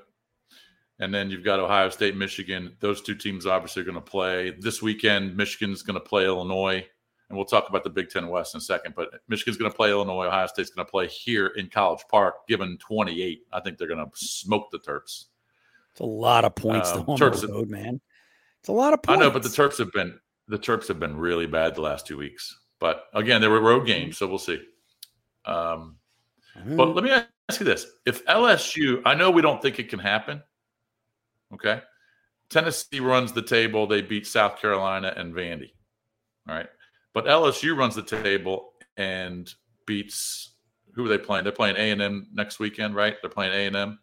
and 0.98 1.14
then 1.14 1.30
you've 1.30 1.44
got 1.44 1.60
Ohio 1.60 1.88
State, 1.90 2.16
Michigan. 2.16 2.76
Those 2.80 3.02
two 3.02 3.14
teams 3.14 3.46
obviously 3.46 3.82
are 3.82 3.84
going 3.84 3.94
to 3.96 4.00
play 4.00 4.54
this 4.58 4.82
weekend. 4.82 5.36
Michigan's 5.36 5.82
going 5.82 5.94
to 5.98 6.04
play 6.04 6.24
Illinois, 6.24 6.84
and 7.28 7.36
we'll 7.36 7.44
talk 7.46 7.68
about 7.68 7.84
the 7.84 7.90
Big 7.90 8.08
Ten 8.10 8.28
West 8.28 8.54
in 8.54 8.58
a 8.58 8.62
second. 8.62 8.94
But 8.96 9.10
Michigan's 9.28 9.56
going 9.58 9.70
to 9.70 9.76
play 9.76 9.90
Illinois. 9.90 10.26
Ohio 10.26 10.46
State's 10.46 10.70
going 10.70 10.86
to 10.86 10.90
play 10.90 11.06
here 11.06 11.48
in 11.48 11.68
College 11.68 12.02
Park. 12.10 12.46
Given 12.48 12.78
28, 12.78 13.42
I 13.52 13.60
think 13.60 13.78
they're 13.78 13.88
going 13.88 14.04
to 14.04 14.10
smoke 14.14 14.70
the 14.72 14.78
Terps. 14.78 15.26
It's 15.92 16.00
a 16.00 16.04
lot 16.04 16.44
of 16.44 16.54
points 16.54 16.90
Um, 16.90 17.04
though 17.06 17.12
on 17.12 17.18
Terps- 17.18 17.42
the 17.42 17.48
road, 17.48 17.68
man. 17.70 18.00
It's 18.66 18.70
a 18.70 18.72
lot 18.72 18.92
of 18.92 18.98
I 19.06 19.14
know, 19.14 19.30
but 19.30 19.44
the 19.44 19.48
Terps 19.48 19.78
have 19.78 19.92
been 19.92 20.18
the 20.48 20.58
Terps 20.58 20.88
have 20.88 20.98
been 20.98 21.16
really 21.16 21.46
bad 21.46 21.76
the 21.76 21.82
last 21.82 22.04
two 22.04 22.16
weeks. 22.16 22.62
But 22.80 23.04
again, 23.14 23.40
they 23.40 23.46
were 23.46 23.60
road 23.60 23.86
games, 23.86 24.18
so 24.18 24.26
we'll 24.26 24.38
see. 24.38 24.60
Um, 25.44 25.98
But 26.76 26.86
let 26.86 27.04
me 27.04 27.12
ask 27.12 27.60
you 27.60 27.64
this: 27.64 27.86
If 28.06 28.26
LSU, 28.26 29.02
I 29.06 29.14
know 29.14 29.30
we 29.30 29.40
don't 29.40 29.62
think 29.62 29.78
it 29.78 29.88
can 29.88 30.00
happen. 30.00 30.42
Okay, 31.54 31.80
Tennessee 32.50 32.98
runs 32.98 33.32
the 33.32 33.40
table; 33.40 33.86
they 33.86 34.02
beat 34.02 34.26
South 34.26 34.60
Carolina 34.60 35.14
and 35.16 35.32
Vandy. 35.32 35.70
All 36.48 36.56
right, 36.56 36.68
but 37.12 37.26
LSU 37.26 37.76
runs 37.76 37.94
the 37.94 38.02
table 38.02 38.72
and 38.96 39.48
beats 39.86 40.54
who 40.94 41.04
are 41.04 41.08
they 41.08 41.18
playing? 41.18 41.44
They're 41.44 41.52
playing 41.52 41.76
A 41.76 41.92
and 41.92 42.02
M 42.02 42.26
next 42.32 42.58
weekend, 42.58 42.96
right? 42.96 43.14
They're 43.22 43.30
playing 43.30 43.52
A 43.52 43.66
and 43.68 43.76
M, 43.76 43.98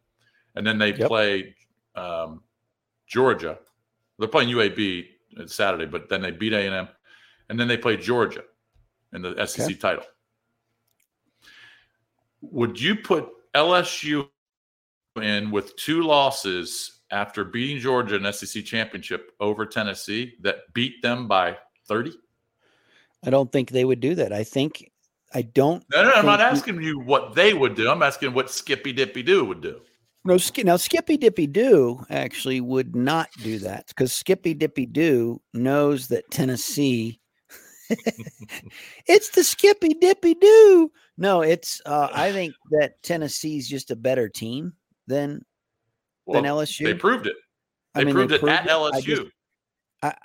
and 0.55 0.65
then 0.65 0.77
they 0.77 0.93
Yep. 0.93 1.09
play 1.09 1.53
um, 1.95 2.43
Georgia. 3.07 3.59
They're 4.19 4.27
playing 4.27 4.49
UAB 4.49 5.07
Saturday, 5.47 5.85
but 5.85 6.09
then 6.09 6.21
they 6.21 6.31
beat 6.31 6.53
A 6.53 6.65
and 6.65 6.75
M, 6.75 6.87
and 7.49 7.59
then 7.59 7.67
they 7.67 7.77
play 7.77 7.97
Georgia 7.97 8.43
in 9.13 9.21
the 9.21 9.35
SEC 9.45 9.65
Okay. 9.65 9.73
title. 9.75 10.05
Would 12.41 12.79
you 12.79 12.95
put 12.95 13.29
LSU 13.55 14.27
in 15.21 15.51
with 15.51 15.75
two 15.75 16.03
losses 16.03 17.01
after 17.11 17.43
beating 17.43 17.79
Georgia 17.79 18.15
in 18.15 18.33
SEC 18.33 18.65
championship 18.65 19.31
over 19.39 19.65
Tennessee 19.65 20.35
that 20.41 20.73
beat 20.73 21.01
them 21.01 21.27
by 21.27 21.57
30? 21.87 22.13
I 23.25 23.29
don't 23.29 23.51
think 23.51 23.71
they 23.71 23.85
would 23.85 23.99
do 23.99 24.15
that. 24.15 24.33
I 24.33 24.43
think 24.43 24.91
I 25.33 25.43
don't. 25.43 25.83
No, 25.91 26.03
no, 26.03 26.11
I'm 26.11 26.25
not 26.25 26.41
asking 26.41 26.81
you 26.81 26.99
what 26.99 27.33
they 27.33 27.53
would 27.53 27.75
do. 27.75 27.89
I'm 27.89 28.03
asking 28.03 28.33
what 28.33 28.51
Skippy 28.51 28.91
Dippy 28.91 29.23
Doo 29.23 29.45
would 29.45 29.61
do. 29.61 29.81
No, 30.25 30.37
now 30.63 30.77
Skippy 30.77 31.17
Dippy 31.17 31.47
Doo 31.47 32.05
actually 32.09 32.61
would 32.61 32.95
not 32.95 33.29
do 33.41 33.59
that 33.59 33.87
because 33.87 34.13
Skippy 34.13 34.53
Dippy 34.53 34.85
Doo 34.85 35.41
knows 35.53 36.07
that 36.07 36.29
Tennessee. 36.31 37.19
it's 39.07 39.29
the 39.29 39.43
Skippy 39.43 39.89
Dippy 39.95 40.33
Doo. 40.35 40.91
No, 41.17 41.41
it's. 41.41 41.81
Uh, 41.85 42.07
I 42.13 42.31
think 42.33 42.53
that 42.71 43.01
Tennessee's 43.03 43.67
just 43.67 43.91
a 43.91 43.95
better 43.97 44.29
team 44.29 44.73
than 45.07 45.43
than 46.27 46.45
LSU. 46.45 46.85
They 46.85 46.93
proved 46.93 47.27
it. 47.27 47.35
I 47.93 47.99
They 47.99 48.05
mean, 48.05 48.15
proved 48.15 48.31
it 48.31 48.43
at 48.43 48.63
I 48.69 48.71
LSU. 48.73 49.03
just- 49.03 49.21
I, 50.01 50.15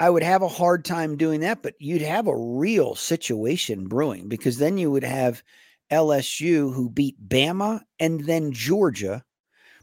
I 0.00 0.10
would 0.10 0.22
have 0.24 0.42
a 0.42 0.48
hard 0.48 0.84
time 0.84 1.16
doing 1.16 1.40
that, 1.40 1.62
but 1.62 1.74
you'd 1.78 2.02
have 2.02 2.26
a 2.26 2.36
real 2.36 2.94
situation 2.94 3.86
brewing 3.86 4.28
because 4.28 4.58
then 4.58 4.76
you 4.76 4.90
would 4.90 5.04
have 5.04 5.42
LSU 5.92 6.74
who 6.74 6.90
beat 6.90 7.16
Bama 7.28 7.80
and 8.00 8.20
then 8.24 8.52
Georgia. 8.52 9.22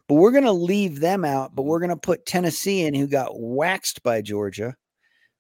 But 0.08 0.16
we're 0.16 0.32
going 0.32 0.44
to 0.44 0.52
leave 0.52 1.00
them 1.00 1.24
out, 1.24 1.56
but 1.56 1.62
mm-hmm. 1.62 1.70
we're 1.70 1.80
going 1.80 1.90
to 1.92 1.96
put 1.96 2.26
Tennessee 2.26 2.82
in 2.82 2.94
who 2.96 3.08
got 3.08 3.40
waxed 3.40 4.02
by 4.02 4.22
Georgia. 4.22 4.76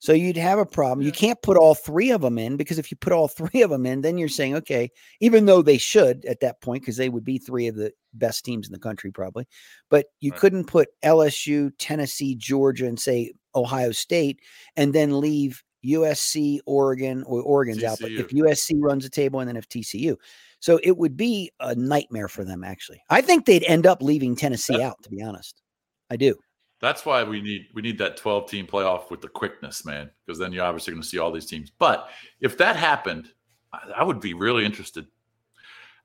So 0.01 0.13
you'd 0.13 0.37
have 0.37 0.59
a 0.59 0.65
problem. 0.65 1.05
You 1.05 1.11
mm-hmm. 1.11 1.19
can't 1.19 1.41
put 1.41 1.57
all 1.57 1.75
three 1.75 2.11
of 2.11 2.21
them 2.21 2.37
in 2.37 2.55
because 2.55 2.79
if 2.79 2.89
you 2.89 2.97
put 2.97 3.11
all 3.11 3.27
three 3.27 3.63
of 3.63 3.69
them 3.69 3.85
in, 3.85 4.01
then 4.01 4.17
you're 4.17 4.29
saying, 4.29 4.55
okay, 4.55 4.89
even 5.19 5.45
though 5.45 5.61
they 5.61 5.77
should 5.77 6.23
at 6.25 6.39
that 6.39 6.61
point, 6.61 6.83
because 6.83 6.97
they 6.97 7.09
would 7.09 7.25
be 7.25 7.37
three 7.37 7.67
of 7.67 7.75
the 7.75 7.91
best 8.13 8.45
teams 8.45 8.67
in 8.67 8.73
the 8.73 8.79
country 8.79 9.11
probably, 9.11 9.45
but 9.89 10.05
you 10.21 10.31
Right. 10.31 10.39
couldn't 10.39 10.65
put 10.65 10.89
LSU, 11.03 11.71
Tennessee, 11.79 12.35
Georgia, 12.35 12.85
and 12.85 12.99
say 12.99 13.33
Ohio 13.55 13.91
State, 13.91 14.39
and 14.77 14.93
then 14.93 15.19
leave 15.19 15.63
USC, 15.85 16.59
Oregon, 16.65 17.23
or 17.23 17.41
Oregon's 17.41 17.83
out. 17.83 17.99
But 18.01 18.11
if 18.11 18.29
USC 18.29 18.75
runs 18.77 19.05
a 19.05 19.09
table, 19.09 19.39
and 19.39 19.47
then 19.47 19.57
if 19.57 19.67
TCU, 19.67 20.15
so 20.59 20.79
it 20.83 20.97
would 20.97 21.15
be 21.15 21.51
a 21.59 21.75
nightmare 21.75 22.27
for 22.27 22.43
them. 22.43 22.63
Actually, 22.63 23.01
I 23.09 23.21
think 23.21 23.45
they'd 23.45 23.63
end 23.63 23.85
up 23.85 24.01
leaving 24.01 24.35
Tennessee 24.35 24.81
out. 24.81 25.01
To 25.03 25.09
be 25.09 25.21
honest, 25.21 25.61
I 26.09 26.17
do. 26.17 26.35
That's 26.81 27.05
why 27.05 27.23
we 27.23 27.41
need 27.41 27.67
we 27.73 27.81
need 27.81 27.97
that 27.97 28.17
12 28.17 28.49
team 28.49 28.67
playoff 28.67 29.11
with 29.11 29.21
the 29.21 29.27
quickness, 29.27 29.85
man, 29.85 30.09
because 30.25 30.39
then 30.39 30.53
you're 30.53 30.65
obviously 30.65 30.93
going 30.93 31.03
to 31.03 31.07
see 31.07 31.19
all 31.19 31.31
these 31.31 31.45
teams. 31.45 31.71
But 31.77 32.09
if 32.39 32.57
that 32.57 32.75
happened, 32.75 33.31
I, 33.73 33.91
I 33.97 34.03
would 34.03 34.19
be 34.19 34.33
really 34.33 34.65
interested. 34.65 35.05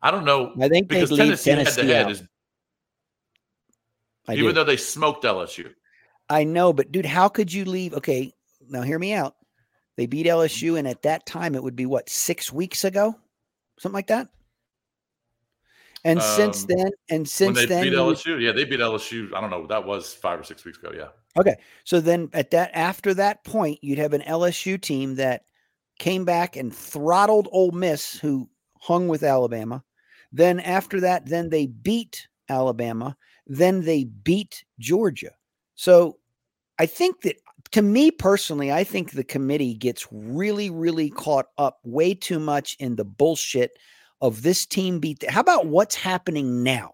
I 0.02 0.10
don't 0.10 0.24
know 0.24 0.52
I 0.60 0.68
think 0.68 0.88
because 0.88 1.10
leave 1.10 1.40
Tennessee 1.40 1.50
head 1.50 1.66
to 1.66 1.84
head 1.86 2.06
out. 2.06 2.10
is 2.10 2.22
I 4.28 4.34
even 4.34 4.46
do. 4.46 4.52
though 4.52 4.64
they 4.64 4.76
smoked 4.76 5.24
LSU. 5.24 5.72
I 6.28 6.44
know, 6.44 6.72
but 6.72 6.90
dude, 6.90 7.06
how 7.06 7.28
could 7.28 7.52
you 7.52 7.64
leave? 7.64 7.94
Okay, 7.94 8.32
now 8.68 8.82
hear 8.82 8.98
me 8.98 9.12
out. 9.12 9.36
They 9.96 10.06
beat 10.06 10.26
LSU, 10.26 10.78
and 10.78 10.88
at 10.88 11.02
that 11.02 11.24
time, 11.26 11.54
it 11.54 11.62
would 11.62 11.76
be 11.76 11.86
what 11.86 12.08
six 12.08 12.52
weeks 12.52 12.84
ago, 12.84 13.14
something 13.78 13.94
like 13.94 14.08
that. 14.08 14.28
And 16.04 16.22
since 16.22 16.62
Um, 16.62 16.66
then, 16.68 16.90
and 17.08 17.28
since 17.28 17.56
when 17.56 17.66
they 17.68 17.74
then, 17.74 17.84
beat 17.84 17.92
LSU, 17.94 18.40
yeah, 18.40 18.52
they 18.52 18.64
beat 18.64 18.80
LSU. 18.80 19.32
I 19.34 19.40
don't 19.40 19.50
know. 19.50 19.66
That 19.66 19.86
was 19.86 20.12
five 20.12 20.38
or 20.38 20.44
six 20.44 20.64
weeks 20.64 20.76
ago. 20.78 20.92
Yeah. 20.94 21.08
Okay. 21.38 21.56
So 21.84 21.98
then 21.98 22.28
at 22.34 22.50
that 22.50 22.70
after 22.74 23.14
that 23.14 23.42
point, 23.44 23.78
you'd 23.82 23.98
have 23.98 24.12
an 24.12 24.20
LSU 24.22 24.80
team 24.80 25.14
that 25.16 25.44
came 25.98 26.24
back 26.24 26.56
and 26.56 26.74
throttled 26.74 27.48
Ole 27.52 27.70
Miss, 27.70 28.18
who 28.18 28.48
hung 28.80 29.08
with 29.08 29.22
Alabama. 29.22 29.82
Then 30.30 30.60
after 30.60 31.00
that, 31.00 31.26
then 31.26 31.48
they 31.48 31.66
beat 31.66 32.28
Alabama. 32.50 33.16
Then 33.46 33.82
they 33.82 34.04
beat 34.04 34.64
Georgia. 34.78 35.30
So 35.74 36.18
I 36.78 36.86
think 36.86 37.22
that 37.22 37.36
to 37.70 37.82
me 37.82 38.10
personally, 38.10 38.70
I 38.70 38.84
think 38.84 39.12
the 39.12 39.24
committee 39.24 39.74
gets 39.74 40.06
really, 40.12 40.70
really 40.70 41.08
caught 41.08 41.46
up 41.56 41.78
way 41.82 42.14
too 42.14 42.38
much 42.38 42.76
in 42.78 42.96
the 42.96 43.04
bullshit 43.04 43.72
of 44.20 44.42
this 44.42 44.66
team 44.66 45.00
beat. 45.00 45.20
th- 45.20 45.32
How 45.32 45.40
about 45.40 45.66
what's 45.66 45.94
happening 45.94 46.62
now? 46.62 46.92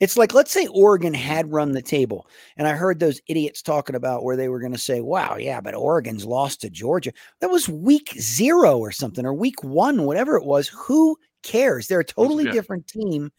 It's 0.00 0.16
like, 0.16 0.34
let's 0.34 0.50
say 0.50 0.66
Oregon 0.68 1.14
had 1.14 1.52
run 1.52 1.72
the 1.72 1.82
table. 1.82 2.26
And 2.56 2.66
I 2.66 2.72
heard 2.72 2.98
those 2.98 3.20
idiots 3.28 3.62
talking 3.62 3.94
about 3.94 4.24
where 4.24 4.36
they 4.36 4.48
were 4.48 4.58
going 4.58 4.72
to 4.72 4.78
say, 4.78 5.00
wow, 5.00 5.36
yeah, 5.36 5.60
but 5.60 5.74
Oregon's 5.74 6.24
lost 6.24 6.60
to 6.62 6.70
Georgia. 6.70 7.12
That 7.40 7.50
was 7.50 7.68
week 7.68 8.14
zero 8.18 8.78
or 8.78 8.90
something, 8.90 9.24
or 9.24 9.32
week 9.34 9.62
one, 9.62 10.02
whatever 10.04 10.36
it 10.36 10.44
was. 10.44 10.68
Who 10.68 11.16
cares? 11.42 11.86
They're 11.86 12.00
a 12.00 12.04
totally 12.04 12.44
yeah. 12.46 12.52
different 12.52 12.88
team 12.88 13.30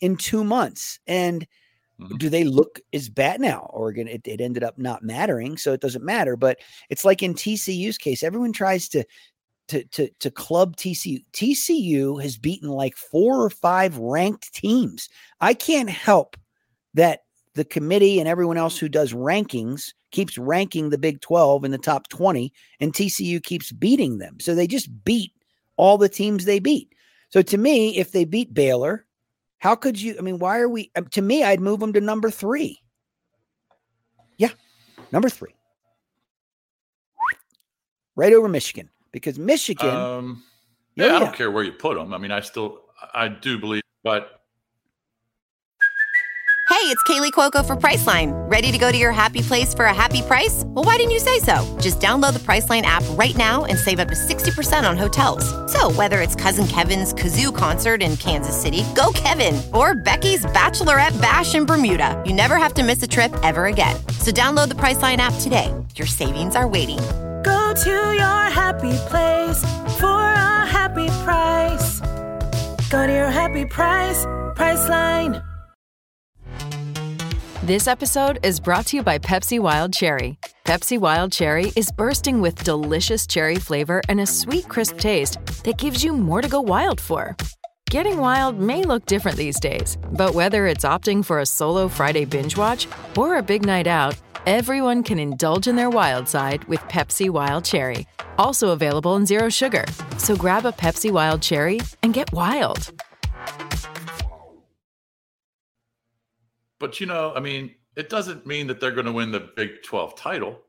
in 0.00 0.16
two 0.16 0.44
months. 0.44 0.98
And 1.06 1.46
Mhm. 2.00 2.18
do 2.18 2.28
they 2.30 2.44
look 2.44 2.80
as 2.92 3.08
bad 3.08 3.40
now? 3.40 3.70
Oregon, 3.72 4.08
it, 4.08 4.22
it 4.26 4.40
ended 4.40 4.64
up 4.64 4.78
not 4.78 5.02
mattering, 5.02 5.56
so 5.58 5.72
it 5.72 5.80
doesn't 5.80 6.04
matter. 6.04 6.36
But 6.36 6.58
it's 6.88 7.04
like 7.04 7.22
in 7.22 7.34
TCU's 7.34 7.98
case, 7.98 8.22
everyone 8.22 8.52
tries 8.52 8.88
to 8.90 9.04
to 9.70 9.84
to 9.84 10.08
to 10.18 10.30
club 10.30 10.76
TCU. 10.76 11.24
TCU 11.32 12.22
has 12.22 12.36
beaten 12.36 12.68
like 12.68 12.96
four 12.96 13.42
or 13.42 13.50
five 13.50 13.96
ranked 13.96 14.52
teams. 14.52 15.08
I 15.40 15.54
can't 15.54 15.90
help 15.90 16.36
that 16.94 17.20
the 17.54 17.64
committee 17.64 18.18
and 18.18 18.28
everyone 18.28 18.56
else 18.56 18.78
who 18.78 18.88
does 18.88 19.12
rankings 19.12 19.92
keeps 20.12 20.38
ranking 20.38 20.90
the 20.90 20.98
Big 20.98 21.20
12 21.20 21.64
in 21.64 21.70
the 21.70 21.78
top 21.78 22.08
20 22.08 22.52
and 22.80 22.92
TCU 22.92 23.42
keeps 23.42 23.72
beating 23.72 24.18
them. 24.18 24.38
So 24.40 24.54
they 24.54 24.66
just 24.66 24.88
beat 25.04 25.32
all 25.76 25.98
the 25.98 26.08
teams 26.08 26.44
they 26.44 26.58
beat. 26.58 26.92
So 27.30 27.42
to 27.42 27.58
me, 27.58 27.96
if 27.96 28.12
they 28.12 28.24
beat 28.24 28.52
Baylor, 28.54 29.06
how 29.58 29.74
could 29.76 30.00
you? 30.00 30.16
I 30.18 30.22
mean, 30.22 30.38
why 30.38 30.58
are 30.58 30.68
we? 30.68 30.90
um, 30.96 31.06
To 31.08 31.22
me, 31.22 31.44
I'd 31.44 31.60
move 31.60 31.80
them 31.80 31.92
to 31.92 32.00
number 32.00 32.30
three. 32.30 32.80
Yeah, 34.38 34.50
number 35.12 35.28
three, 35.28 35.54
right 38.16 38.32
over 38.32 38.48
Michigan, 38.48 38.88
because 39.12 39.38
Michigan. 39.38 39.88
Um, 39.88 40.42
Oh, 40.98 41.06
yeah, 41.06 41.16
I 41.16 41.18
don't 41.18 41.34
care 41.34 41.50
where 41.50 41.64
you 41.64 41.72
put 41.72 41.96
them. 41.96 42.12
I 42.12 42.18
mean, 42.18 42.30
I 42.30 42.40
still, 42.40 42.80
I 43.14 43.28
do 43.28 43.58
believe, 43.58 43.82
but 44.02 44.36
Hey, 46.68 46.86
it's 46.86 47.02
Kaley 47.02 47.32
Cuoco 47.32 47.66
for 47.66 47.74
Priceline. 47.74 48.30
Ready 48.50 48.70
to 48.70 48.78
go 48.78 48.92
to 48.92 48.96
your 48.96 49.10
happy 49.10 49.42
place 49.42 49.74
for 49.74 49.86
a 49.86 49.94
happy 49.94 50.22
price? 50.22 50.62
Well, 50.66 50.84
why 50.84 50.96
didn't 50.96 51.10
you 51.10 51.18
say 51.18 51.40
so? 51.40 51.76
Just 51.80 52.00
download 52.00 52.32
the 52.32 52.38
Priceline 52.38 52.82
app 52.82 53.02
right 53.18 53.36
now 53.36 53.64
and 53.64 53.76
save 53.76 53.98
up 53.98 54.08
to 54.08 54.14
60% 54.14 54.88
on 54.88 54.96
hotels. 54.96 55.44
So, 55.70 55.90
whether 55.90 56.20
it's 56.20 56.36
Cousin 56.36 56.66
Kevin's 56.68 57.12
Kazoo 57.12 57.54
concert 57.54 58.02
in 58.02 58.16
Kansas 58.16 58.58
City, 58.58 58.84
go 58.94 59.10
Kevin, 59.14 59.60
or 59.74 59.94
Becky's 59.94 60.46
Bachelorette 60.46 61.20
Bash 61.20 61.54
in 61.54 61.66
Bermuda, 61.66 62.22
you 62.24 62.32
never 62.32 62.56
have 62.56 62.72
to 62.74 62.84
miss 62.84 63.02
a 63.02 63.08
trip 63.08 63.34
ever 63.42 63.66
again. 63.66 63.96
So, 64.18 64.30
download 64.30 64.68
the 64.68 64.76
Priceline 64.76 65.18
app 65.18 65.34
today. 65.40 65.74
Your 65.96 66.06
savings 66.06 66.54
are 66.54 66.68
waiting. 66.68 67.00
Go 67.70 67.74
to 67.84 67.90
your 67.90 68.50
happy 68.50 68.98
place 69.06 69.62
for 70.00 70.08
a 70.08 70.66
happy 70.66 71.06
price. 71.22 72.00
Go 72.90 73.06
to 73.06 73.12
your 73.12 73.30
happy 73.30 73.64
price, 73.64 74.24
Priceline. 74.56 75.40
This 77.62 77.86
episode 77.86 78.40
is 78.42 78.58
brought 78.58 78.86
to 78.86 78.96
you 78.96 79.04
by 79.04 79.20
Pepsi 79.20 79.60
Wild 79.60 79.92
Cherry. 79.92 80.36
Pepsi 80.64 80.98
Wild 80.98 81.30
Cherry 81.30 81.70
is 81.76 81.92
bursting 81.92 82.40
with 82.40 82.64
delicious 82.64 83.24
cherry 83.24 83.54
flavor 83.54 84.02
and 84.08 84.18
a 84.18 84.26
sweet, 84.26 84.66
crisp 84.66 84.98
taste 84.98 85.38
that 85.62 85.78
gives 85.78 86.02
you 86.02 86.12
more 86.12 86.42
to 86.42 86.48
go 86.48 86.60
wild 86.60 87.00
for. 87.00 87.36
Getting 87.90 88.18
wild 88.18 88.56
may 88.56 88.84
look 88.84 89.04
different 89.06 89.36
these 89.36 89.58
days, 89.58 89.98
but 90.12 90.32
whether 90.32 90.68
it's 90.68 90.84
opting 90.84 91.24
for 91.24 91.40
a 91.40 91.44
solo 91.44 91.88
Friday 91.88 92.24
binge 92.24 92.56
watch 92.56 92.86
or 93.18 93.38
a 93.38 93.42
big 93.42 93.66
night 93.66 93.88
out, 93.88 94.16
everyone 94.46 95.02
can 95.02 95.18
indulge 95.18 95.66
in 95.66 95.74
their 95.74 95.90
wild 95.90 96.28
side 96.28 96.62
with 96.66 96.78
Pepsi 96.82 97.28
Wild 97.28 97.64
Cherry. 97.64 98.06
Also 98.38 98.68
available 98.68 99.16
in 99.16 99.26
Zero 99.26 99.48
Sugar. 99.48 99.84
So 100.18 100.36
grab 100.36 100.66
a 100.66 100.70
Pepsi 100.70 101.10
Wild 101.10 101.42
Cherry 101.42 101.80
and 102.04 102.14
get 102.14 102.32
wild. 102.32 102.92
but 106.78 107.00
you 107.00 107.06
know, 107.06 107.32
I 107.34 107.40
mean, 107.40 107.74
it 107.96 108.08
doesn't 108.08 108.46
mean 108.46 108.68
that 108.68 108.78
they're 108.78 108.92
going 108.92 109.06
to 109.06 109.12
win 109.12 109.32
the 109.32 109.50
Big 109.56 109.82
12 109.82 110.14
title. 110.14 110.60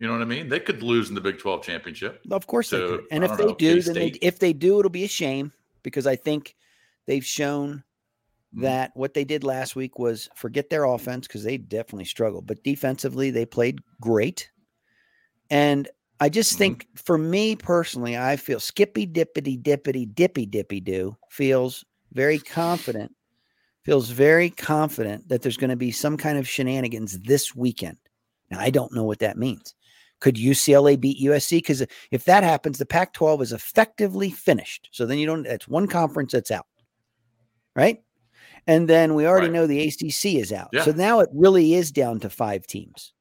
You 0.00 0.06
know 0.06 0.14
what 0.14 0.22
I 0.22 0.24
mean? 0.24 0.48
They 0.48 0.60
could 0.60 0.82
lose 0.82 1.10
in 1.10 1.14
the 1.14 1.20
Big 1.20 1.38
12 1.38 1.64
championship. 1.64 2.22
Of 2.30 2.46
course 2.46 2.70
they 2.70 2.78
could. 2.78 3.04
And 3.10 3.24
if 3.24 3.32
don't 3.32 3.36
they 3.36 3.44
know, 3.44 3.54
do, 3.56 3.82
then 3.82 3.94
they, 3.94 4.06
if 4.22 4.38
they 4.38 4.54
do, 4.54 4.78
it'll 4.78 4.90
be 4.90 5.04
a 5.04 5.08
shame 5.08 5.52
because 5.86 6.06
I 6.08 6.16
think 6.16 6.56
they've 7.06 7.24
shown 7.24 7.84
Mm-hmm. 8.56 8.72
that 8.72 8.90
what 8.96 9.14
they 9.14 9.24
did 9.24 9.44
last 9.44 9.76
week 9.76 9.98
was 9.98 10.28
forget 10.34 10.70
their 10.70 10.84
offense 10.84 11.28
because 11.28 11.44
they 11.44 11.58
definitely 11.58 12.06
struggled, 12.06 12.46
but 12.46 12.64
defensively 12.64 13.30
they 13.30 13.46
played 13.46 13.80
great. 14.00 14.50
And 15.50 15.88
I 16.20 16.28
just 16.28 16.56
Mm-hmm. 16.56 16.76
think 16.76 16.86
for 16.96 17.18
me 17.18 17.56
personally, 17.56 18.16
I 18.16 18.36
feel 18.36 18.60
skippy 18.60 19.06
dippity 19.06 19.60
dippity 19.62 20.12
dippy 20.12 20.46
dippy 20.46 20.80
do 20.80 21.16
feels 21.30 21.84
very 22.12 22.40
confident, 22.40 23.14
feels 23.84 24.10
very 24.10 24.50
confident 24.50 25.28
that 25.28 25.42
there's 25.42 25.58
going 25.58 25.70
to 25.70 25.76
be 25.76 25.92
some 25.92 26.16
kind 26.16 26.38
of 26.38 26.48
shenanigans 26.48 27.20
this 27.20 27.54
weekend. 27.54 27.98
Now 28.50 28.60
I 28.60 28.70
don't 28.70 28.94
know 28.94 29.04
what 29.04 29.20
that 29.20 29.38
means. 29.38 29.74
Could 30.20 30.36
UCLA 30.36 30.98
beat 30.98 31.22
USC? 31.22 31.58
Because 31.58 31.84
if 32.10 32.24
that 32.24 32.42
happens, 32.42 32.78
the 32.78 32.86
Pac 32.86 33.12
12 33.12 33.42
is 33.42 33.52
effectively 33.52 34.30
finished. 34.30 34.88
So 34.92 35.04
then 35.06 35.18
you 35.18 35.26
don't, 35.26 35.42
that's 35.42 35.68
one 35.68 35.86
conference 35.86 36.32
that's 36.32 36.50
out. 36.50 36.66
Right. 37.74 38.02
And 38.66 38.88
then 38.88 39.14
we 39.14 39.26
already 39.26 39.48
Right. 39.48 39.52
know 39.54 39.66
the 39.66 39.86
ACC 39.86 40.36
is 40.36 40.52
out. 40.52 40.70
Yeah. 40.72 40.84
So 40.84 40.92
now 40.92 41.20
it 41.20 41.28
really 41.32 41.74
is 41.74 41.92
down 41.92 42.18
to 42.20 42.30
five 42.30 42.66
teams. 42.66 43.12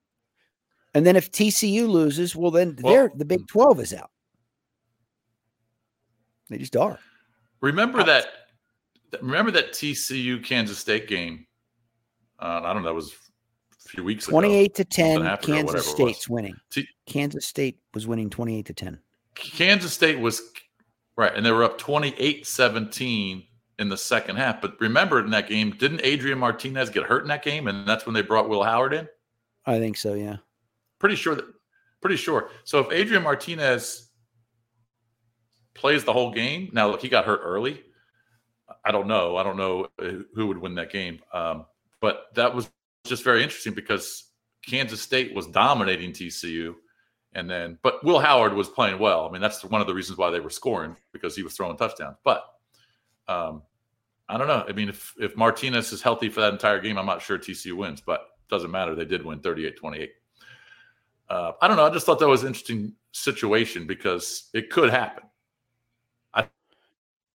And 0.93 1.05
then 1.05 1.17
if 1.17 1.29
TCU 1.31 1.87
loses, 1.89 2.35
well, 2.35 2.51
then 2.51 2.77
Well- 2.81 3.09
the 3.13 3.25
Big 3.25 3.45
12 3.47 3.79
is 3.81 3.93
out. 3.93 4.09
They 6.49 6.57
just 6.57 6.75
are. 6.75 6.99
Remember 7.61 8.03
that? 8.03 8.27
that- 9.11 9.21
Remember 9.21 9.51
that 9.51 9.73
TCU 9.73 10.39
Kansas 10.43 10.77
State 10.79 11.07
game? 11.07 11.45
Uh, 12.39 12.61
I 12.63 12.73
don't 12.73 12.83
know. 12.83 12.89
That 12.89 12.95
was 12.95 13.13
few 13.95 14.03
weeks 14.03 14.27
ago. 14.27 14.39
28 14.39 14.75
to 14.75 14.85
10, 14.85 15.21
a 15.21 15.23
half 15.23 15.43
ago, 15.43 15.53
Kansas 15.53 15.67
whatever. 15.67 16.11
State's 16.11 16.29
winning. 16.29 16.55
Kansas 17.05 17.45
State 17.45 17.79
was 17.93 18.05
winning 18.07 18.29
28 18.29 18.65
to 18.65 18.73
10. 18.73 18.99
Kansas 19.35 19.93
State 19.93 20.19
was 20.19 20.41
right, 21.17 21.33
and 21.35 21.45
they 21.45 21.51
were 21.51 21.63
up 21.63 21.79
28-17 21.79 23.47
in 23.79 23.89
the 23.89 23.97
second 23.97 24.37
half. 24.37 24.61
But 24.61 24.79
remember 24.79 25.19
in 25.19 25.31
that 25.31 25.49
game, 25.49 25.71
didn't 25.71 26.01
Adrian 26.03 26.39
Martinez 26.39 26.89
get 26.89 27.03
hurt 27.03 27.23
in 27.23 27.27
that 27.29 27.43
game? 27.43 27.67
And 27.67 27.87
that's 27.87 28.05
when 28.05 28.13
they 28.13 28.21
brought 28.21 28.49
Will 28.49 28.63
Howard 28.63 28.93
in? 28.93 29.07
I 29.65 29.79
think 29.79 29.97
so, 29.97 30.13
yeah. 30.13 30.37
Pretty 30.99 31.15
sure 31.15 31.35
that 31.35 31.45
pretty 32.01 32.17
sure. 32.17 32.49
So 32.65 32.79
if 32.79 32.91
Adrian 32.91 33.23
Martinez 33.23 34.11
plays 35.73 36.03
the 36.03 36.13
whole 36.13 36.31
game, 36.31 36.69
now 36.71 36.87
look, 36.87 37.01
he 37.01 37.09
got 37.09 37.25
hurt 37.25 37.41
early. 37.43 37.83
I 38.83 38.91
don't 38.91 39.07
know. 39.07 39.37
I 39.37 39.43
don't 39.43 39.57
know 39.57 39.87
uh, 39.99 40.23
who 40.35 40.47
would 40.47 40.57
win 40.59 40.75
that 40.75 40.91
game. 40.91 41.19
Um, 41.33 41.65
but 42.01 42.27
that 42.35 42.53
was 42.53 42.69
just 43.09 43.23
very 43.23 43.43
interesting 43.43 43.73
because 43.73 44.25
Kansas 44.65 45.01
State 45.01 45.33
was 45.33 45.47
dominating 45.47 46.11
TCU. 46.11 46.75
And 47.33 47.49
then, 47.49 47.77
but 47.83 48.03
Will 48.03 48.19
Howard 48.19 48.53
was 48.53 48.69
playing 48.69 48.97
well. 48.97 49.27
I 49.27 49.31
mean, 49.31 49.41
that's 49.41 49.63
one 49.65 49.81
of 49.81 49.87
the 49.87 49.93
reasons 49.93 50.17
why 50.17 50.29
they 50.29 50.39
were 50.39 50.49
scoring 50.49 50.95
because 51.11 51.35
he 51.35 51.43
was 51.43 51.53
throwing 51.53 51.75
touchdowns. 51.75 52.15
But 52.23 52.45
um, 53.27 53.61
I 54.29 54.37
don't 54.37 54.47
know. 54.47 54.63
I 54.67 54.71
mean, 54.71 54.89
if, 54.89 55.13
if 55.19 55.35
Martinez 55.35 55.91
is 55.91 56.01
healthy 56.01 56.29
for 56.29 56.41
that 56.41 56.53
entire 56.53 56.79
game, 56.79 56.97
I'm 56.97 57.05
not 57.05 57.21
sure 57.21 57.37
TCU 57.37 57.73
wins, 57.73 58.01
but 58.01 58.21
it 58.21 58.49
doesn't 58.49 58.71
matter. 58.71 58.95
They 58.95 59.05
did 59.05 59.23
win 59.23 59.39
38 59.39 59.77
28. 59.77 60.11
Uh, 61.29 61.51
I 61.61 61.67
don't 61.67 61.75
know. 61.75 61.85
I 61.85 61.89
just 61.89 62.05
thought 62.05 62.19
that 62.19 62.27
was 62.27 62.43
an 62.43 62.47
interesting 62.47 62.93
situation 63.11 63.85
because 63.85 64.49
it 64.53 64.69
could 64.69 64.89
happen. 64.89 65.23
I, 66.33 66.47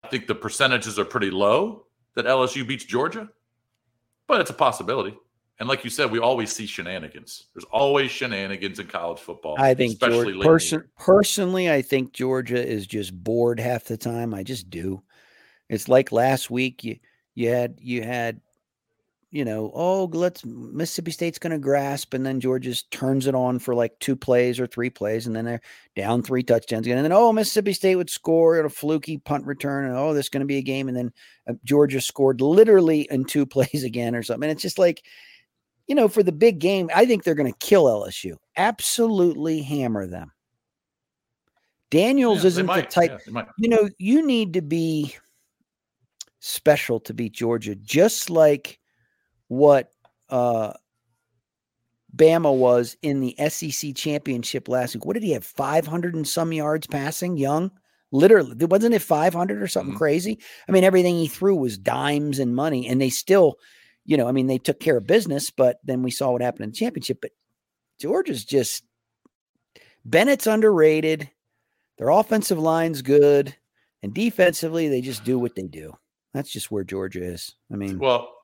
I 0.03 0.09
think 0.09 0.27
the 0.27 0.35
percentages 0.35 0.99
are 0.99 1.05
pretty 1.05 1.31
low 1.31 1.87
that 2.15 2.25
LSU 2.25 2.67
beats 2.67 2.85
Georgia, 2.85 3.29
but 4.27 4.41
it's 4.41 4.51
a 4.51 4.55
possibility. 4.55 5.17
And 5.61 5.69
like 5.69 5.85
you 5.85 5.91
said, 5.91 6.11
we 6.11 6.19
always 6.19 6.51
see 6.51 6.67
shenanigans. 6.67 7.49
There's 7.55 7.67
always 7.67 8.11
shenanigans 8.11 8.79
in 8.79 8.87
college 8.87 9.21
football. 9.21 9.57
I 9.59 9.75
think 9.75 9.93
especially 9.93 10.17
Georgia, 10.17 10.27
late 10.27 10.35
in 10.35 10.39
the 10.41 10.45
person, 10.47 10.85
personally, 10.99 11.71
I 11.71 11.83
think 11.83 12.15
Georgia 12.15 12.67
is 12.67 12.87
just 12.87 13.13
bored 13.13 13.61
half 13.61 13.85
the 13.85 13.99
time. 13.99 14.33
I 14.33 14.43
just 14.43 14.71
do. 14.71 15.03
It's 15.69 15.87
like 15.87 16.13
last 16.13 16.51
week 16.51 16.83
you 16.83 16.97
you 17.35 17.51
had 17.51 17.77
you 17.79 18.03
had 18.03 18.41
you 19.33 19.45
know, 19.45 19.71
oh, 19.75 20.07
let's 20.13 20.45
Mississippi 20.45 21.13
State's 21.13 21.39
going 21.39 21.53
to 21.53 21.59
grasp, 21.59 22.15
and 22.15 22.27
then 22.27 22.41
Georgia 22.41 22.71
just 22.71 22.91
turns 22.91 23.29
it 23.29 23.35
on 23.35 23.61
for 23.61 23.77
like 23.77 23.97
two 24.01 24.17
plays 24.17 24.59
or 24.59 24.67
three 24.67 24.91
plays, 24.91 25.27
and 25.27 25.37
then 25.37 25.45
they're 25.45 25.61
down 25.95 26.23
three 26.23 26.43
touchdowns 26.43 26.87
again, 26.87 26.99
and 26.99 27.05
then 27.05 27.13
oh, 27.13 27.33
Mississippi 27.33 27.73
State 27.73 27.95
would 27.95 28.11
score 28.11 28.59
at 28.59 28.65
a 28.65 28.71
fluky 28.71 29.19
punt 29.19 29.47
return, 29.47 29.85
and 29.85 29.97
oh, 29.97 30.15
this 30.15 30.27
is 30.27 30.31
going 30.31 30.41
to 30.41 30.47
be 30.47 30.57
a 30.57 30.63
game, 30.63 30.89
and 30.89 30.97
then 30.97 31.13
uh, 31.49 31.53
Georgia 31.65 32.01
scored 32.01 32.41
literally 32.41 33.07
in 33.11 33.25
two 33.25 33.47
plays 33.55 33.85
again 33.85 34.17
or 34.17 34.23
something. 34.25 34.49
And 34.49 34.53
it's 34.53 34.63
just 34.63 34.79
like, 34.79 35.05
you 35.91 35.97
know, 35.97 36.07
for 36.07 36.23
the 36.23 36.31
big 36.31 36.61
game, 36.61 36.89
I 36.95 37.05
think 37.05 37.25
they're 37.25 37.35
going 37.35 37.53
to 37.53 37.59
kill 37.59 37.87
LSU, 37.87 38.37
absolutely 38.57 39.61
hammer 39.61 40.07
them. 40.07 40.31
Daniels 41.91 42.45
Yeah, 42.45 42.49
isn't 42.49 42.67
the 42.67 42.83
type, 42.83 43.21
Yeah, 43.27 43.43
you 43.59 43.69
know, 43.69 43.89
you 43.99 44.25
need 44.25 44.53
to 44.53 44.63
be 44.63 45.17
special 46.39 47.01
to 47.01 47.13
beat 47.13 47.33
Georgia, 47.33 47.75
just 47.75 48.31
like 48.31 48.79
what 49.49 49.91
uh 50.29 50.75
Bama 52.15 52.57
was 52.57 52.97
in 53.03 53.19
the 53.21 53.35
SEC 53.49 53.97
championship 53.97 54.69
last 54.69 54.95
week. 54.95 55.05
What 55.05 55.15
did 55.15 55.25
he 55.25 55.33
have? 55.33 55.45
500 55.45 56.15
and 56.15 56.27
some 56.27 56.53
yards 56.53 56.87
passing, 56.87 57.37
young? 57.37 57.73
Literally, 58.13 58.55
wasn't 58.65 58.95
it 58.95 59.03
500 59.03 59.61
or 59.61 59.67
something 59.67 59.97
crazy? 59.97 60.39
I 60.69 60.73
mean, 60.73 60.85
everything 60.85 61.17
he 61.17 61.27
threw 61.27 61.57
was 61.57 61.77
dimes 61.79 62.39
and 62.39 62.55
money, 62.55 62.87
and 62.87 63.01
they 63.01 63.11
still, 63.11 63.57
you 64.11 64.17
know, 64.17 64.27
I 64.27 64.33
mean, 64.33 64.49
they 64.49 64.59
took 64.59 64.81
care 64.81 64.97
of 64.97 65.07
business, 65.07 65.51
but 65.51 65.79
then 65.85 66.03
we 66.03 66.11
saw 66.11 66.33
what 66.33 66.43
happened 66.43 66.65
in 66.65 66.71
the 66.71 66.77
championship. 66.77 67.21
But 67.23 67.31
Georgia's 68.01 68.45
just 68.45 68.83
Bennett's 70.05 70.49
underrated. 70.49 71.31
Their 71.97 72.09
offensive 72.09 72.59
line's 72.59 73.03
good, 73.03 73.55
and 74.03 74.13
defensively, 74.13 74.89
they 74.89 75.01
just 75.01 75.23
do 75.23 75.39
what 75.39 75.55
they 75.55 75.69
do. 75.69 75.97
That's 76.35 76.51
just 76.51 76.73
where 76.73 76.83
Georgia 76.83 77.23
is. 77.23 77.55
I 77.73 77.77
mean, 77.77 78.01
Well, 78.01 78.35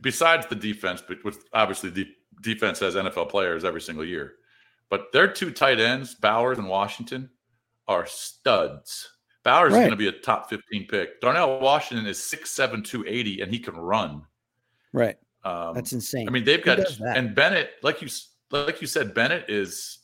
besides 0.00 0.46
the 0.48 0.56
defense, 0.56 1.04
but 1.06 1.22
with 1.24 1.44
obviously 1.52 1.90
the 1.90 2.08
defense 2.40 2.80
has 2.80 2.96
NFL 2.96 3.28
players 3.28 3.64
every 3.64 3.82
single 3.82 4.04
year, 4.04 4.32
but 4.88 5.12
their 5.12 5.28
two 5.28 5.52
tight 5.52 5.78
ends, 5.78 6.16
Bowers 6.16 6.58
and 6.58 6.68
Washington, 6.68 7.30
are 7.86 8.06
studs. 8.06 9.08
Bowers 9.44 9.72
is 9.72 9.78
going 9.78 9.90
to 9.90 9.96
be 9.96 10.08
a 10.08 10.12
top 10.12 10.50
15 10.50 10.88
pick. 10.88 11.20
Darnell 11.20 11.60
Washington 11.60 12.06
is 12.06 12.18
6'7, 12.18 12.84
280, 12.84 13.42
and 13.42 13.52
he 13.52 13.60
can 13.60 13.76
run. 13.76 14.22
Right. 14.92 15.16
Um, 15.44 15.74
That's 15.74 15.92
insane. 15.92 16.28
I 16.28 16.30
mean, 16.30 16.44
they've 16.44 16.62
got 16.62 16.78
and 17.00 17.34
Bennett, 17.34 17.70
like 17.82 18.02
you 18.02 18.08
like 18.50 18.80
you 18.80 18.86
said, 18.86 19.14
Bennett 19.14 19.48
is 19.48 19.98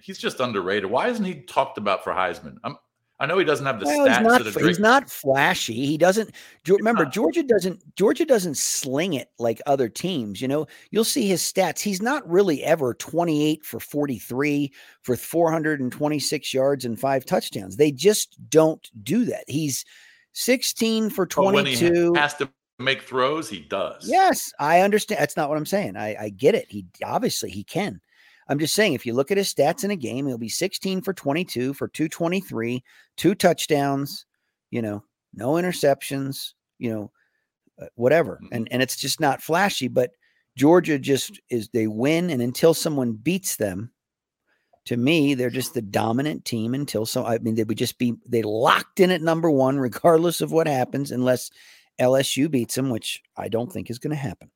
he's 0.00 0.18
just 0.18 0.40
underrated. 0.40 0.90
Why 0.90 1.08
isn't 1.08 1.24
he 1.24 1.42
talked 1.42 1.78
about 1.78 2.04
for 2.04 2.12
Heisman? 2.12 2.56
I'm, 2.64 2.76
I 3.20 3.26
know 3.26 3.38
he 3.38 3.44
doesn't 3.44 3.64
have 3.64 3.78
the 3.78 3.86
Well, 3.86 4.06
he's 4.06 4.16
stats 4.16 4.22
not. 4.22 4.38
that 4.38 4.46
a 4.46 4.50
f- 4.50 4.54
Drake 4.54 4.66
He's 4.66 4.78
not 4.80 5.08
flashy. 5.08 5.86
He 5.86 5.96
doesn't. 5.96 6.32
Remember, 6.66 7.04
Georgia 7.04 7.44
doesn't. 7.44 7.80
Georgia 7.94 8.24
doesn't 8.24 8.56
sling 8.56 9.12
it 9.12 9.30
like 9.38 9.62
other 9.64 9.88
teams. 9.88 10.42
You 10.42 10.48
know, 10.48 10.66
you'll 10.90 11.04
see 11.04 11.28
his 11.28 11.40
stats. 11.40 11.78
He's 11.80 12.02
not 12.02 12.28
really 12.28 12.64
ever 12.64 12.94
twenty 12.94 13.46
eight 13.46 13.64
for 13.64 13.78
forty 13.78 14.18
three 14.18 14.72
for 15.02 15.16
four 15.16 15.52
hundred 15.52 15.80
and 15.80 15.92
twenty 15.92 16.18
six 16.18 16.52
yards 16.52 16.84
and 16.84 16.98
five 16.98 17.24
touchdowns. 17.24 17.76
They 17.76 17.92
just 17.92 18.36
don't 18.50 18.90
do 19.04 19.24
that. 19.26 19.44
He's 19.46 19.84
sixteen 20.32 21.08
for 21.08 21.24
But 21.24 21.54
when 21.54 21.66
he 21.66 21.76
has 22.16 22.34
to 22.34 22.50
make 22.82 23.02
throws, 23.02 23.48
he 23.48 23.60
does. 23.60 24.08
Yes, 24.08 24.52
I 24.58 24.80
understand. 24.80 25.20
That's 25.20 25.36
not 25.36 25.48
what 25.48 25.58
I'm 25.58 25.66
saying. 25.66 25.96
I, 25.96 26.16
I 26.24 26.28
get 26.30 26.54
it. 26.54 26.66
He 26.68 26.86
obviously 27.04 27.50
he 27.50 27.64
can. 27.64 28.00
I'm 28.48 28.58
just 28.58 28.74
saying 28.74 28.92
if 28.92 29.06
you 29.06 29.14
look 29.14 29.30
at 29.30 29.36
his 29.36 29.52
stats 29.52 29.84
in 29.84 29.90
a 29.90 29.96
game, 29.96 30.26
he'll 30.26 30.38
be 30.38 30.48
16 30.48 31.02
for 31.02 31.14
22 31.14 31.74
for 31.74 31.88
223, 31.88 32.82
two 33.16 33.34
touchdowns, 33.34 34.26
you 34.70 34.82
know, 34.82 35.04
no 35.34 35.52
interceptions, 35.52 36.52
you 36.78 36.90
know, 36.90 37.10
uh, 37.80 37.86
whatever. 37.94 38.40
And 38.50 38.68
and 38.70 38.82
it's 38.82 38.96
just 38.96 39.20
not 39.20 39.42
flashy, 39.42 39.88
but 39.88 40.10
Georgia 40.56 40.98
just 40.98 41.40
is 41.48 41.68
they 41.68 41.86
win 41.86 42.30
and 42.30 42.42
until 42.42 42.74
someone 42.74 43.12
beats 43.12 43.56
them, 43.56 43.90
to 44.86 44.96
me, 44.96 45.34
they're 45.34 45.50
just 45.50 45.74
the 45.74 45.82
dominant 45.82 46.44
team 46.44 46.74
until 46.74 47.06
so 47.06 47.24
I 47.24 47.38
mean 47.38 47.54
they 47.54 47.64
would 47.64 47.78
just 47.78 47.98
be 47.98 48.14
they 48.26 48.42
locked 48.42 49.00
in 49.00 49.10
at 49.10 49.22
number 49.22 49.50
1 49.50 49.78
regardless 49.78 50.40
of 50.40 50.52
what 50.52 50.66
happens 50.66 51.12
unless 51.12 51.50
LSU 52.00 52.50
beats 52.50 52.74
them, 52.74 52.90
which 52.90 53.22
I 53.36 53.48
don't 53.48 53.72
think 53.72 53.90
is 53.90 53.98
going 53.98 54.10
to 54.10 54.16
happen. 54.16 54.50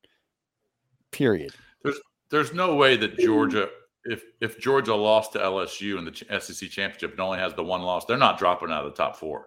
Period. 1.11 1.53
There's 1.83 2.01
there's 2.31 2.53
no 2.53 2.75
way 2.75 2.97
that 2.97 3.19
Georgia, 3.19 3.69
if 4.05 4.25
if 4.41 4.59
Georgia 4.59 4.95
lost 4.95 5.33
to 5.33 5.39
LSU 5.39 5.99
in 5.99 6.05
the 6.05 6.41
SEC 6.41 6.69
championship 6.71 7.13
and 7.13 7.21
only 7.21 7.39
has 7.39 7.55
the 7.55 7.65
one 7.65 7.83
loss, 7.83 8.05
they're 8.05 8.17
not 8.17 8.39
dropping 8.39 8.71
out 8.71 8.85
of 8.85 8.93
the 8.93 8.97
top 8.97 9.17
four. 9.17 9.47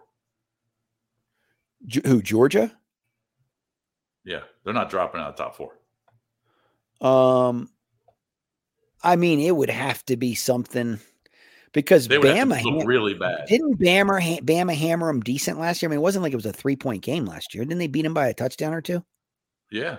Ge- 1.86 2.06
Who 2.06 2.22
Georgia? 2.22 2.72
Yeah, 4.24 4.40
they're 4.64 4.74
not 4.74 4.90
dropping 4.90 5.20
out 5.20 5.30
of 5.30 5.36
the 5.36 5.42
top 5.42 5.56
four. 5.56 5.78
Um, 7.00 7.70
I 9.02 9.16
mean, 9.16 9.40
it 9.40 9.56
would 9.56 9.70
have 9.70 10.04
to 10.06 10.16
be 10.16 10.34
something 10.34 11.00
because 11.72 12.08
Bama 12.08 12.84
really 12.84 13.14
bad. 13.14 13.46
didn't 13.46 13.78
Bama 13.78 14.20
ha- 14.20 14.40
Bama 14.40 14.74
hammer 14.74 15.06
them 15.06 15.20
decent 15.20 15.58
last 15.58 15.82
year. 15.82 15.88
I 15.88 15.90
mean, 15.90 15.98
it 15.98 16.02
wasn't 16.02 16.22
like 16.22 16.32
it 16.32 16.36
was 16.36 16.46
a 16.46 16.52
three 16.52 16.76
point 16.76 17.02
game 17.02 17.24
last 17.24 17.54
year. 17.54 17.64
Didn't 17.64 17.78
they 17.78 17.86
beat 17.86 18.02
them 18.02 18.14
by 18.14 18.28
a 18.28 18.34
touchdown 18.34 18.74
or 18.74 18.80
two? 18.80 19.04
Yeah, 19.70 19.98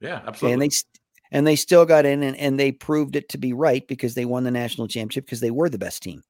yeah, 0.00 0.22
absolutely. 0.26 0.52
and 0.54 0.62
they 0.62 0.68
st- 0.70 1.00
and 1.30 1.46
they 1.46 1.56
still 1.56 1.84
got 1.84 2.06
in 2.06 2.22
and, 2.22 2.36
and 2.36 2.58
they 2.58 2.72
proved 2.72 3.16
it 3.16 3.28
to 3.30 3.38
be 3.38 3.52
right 3.52 3.86
because 3.88 4.14
they 4.14 4.24
won 4.24 4.44
the 4.44 4.50
national 4.50 4.88
championship 4.88 5.24
because 5.24 5.40
they 5.40 5.50
were 5.50 5.68
the 5.68 5.78
best 5.78 6.02
team. 6.02 6.22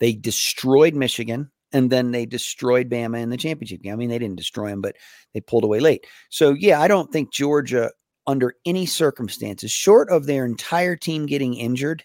They 0.00 0.12
destroyed 0.12 0.94
Michigan 0.94 1.50
and 1.72 1.90
then 1.90 2.10
they 2.10 2.26
destroyed 2.26 2.88
Bama 2.88 3.20
in 3.20 3.30
the 3.30 3.36
championship 3.36 3.82
game. 3.82 3.92
I 3.92 3.96
mean, 3.96 4.08
they 4.08 4.18
didn't 4.18 4.36
destroy 4.36 4.70
them, 4.70 4.80
but 4.80 4.96
they 5.34 5.40
pulled 5.40 5.64
away 5.64 5.80
late. 5.80 6.06
So 6.30 6.50
yeah, 6.50 6.80
I 6.80 6.88
don't 6.88 7.12
think 7.12 7.32
Georgia, 7.32 7.90
under 8.26 8.54
any 8.66 8.86
circumstances, 8.86 9.70
short 9.70 10.10
of 10.10 10.26
their 10.26 10.44
entire 10.44 10.96
team 10.96 11.26
getting 11.26 11.54
injured, 11.54 12.04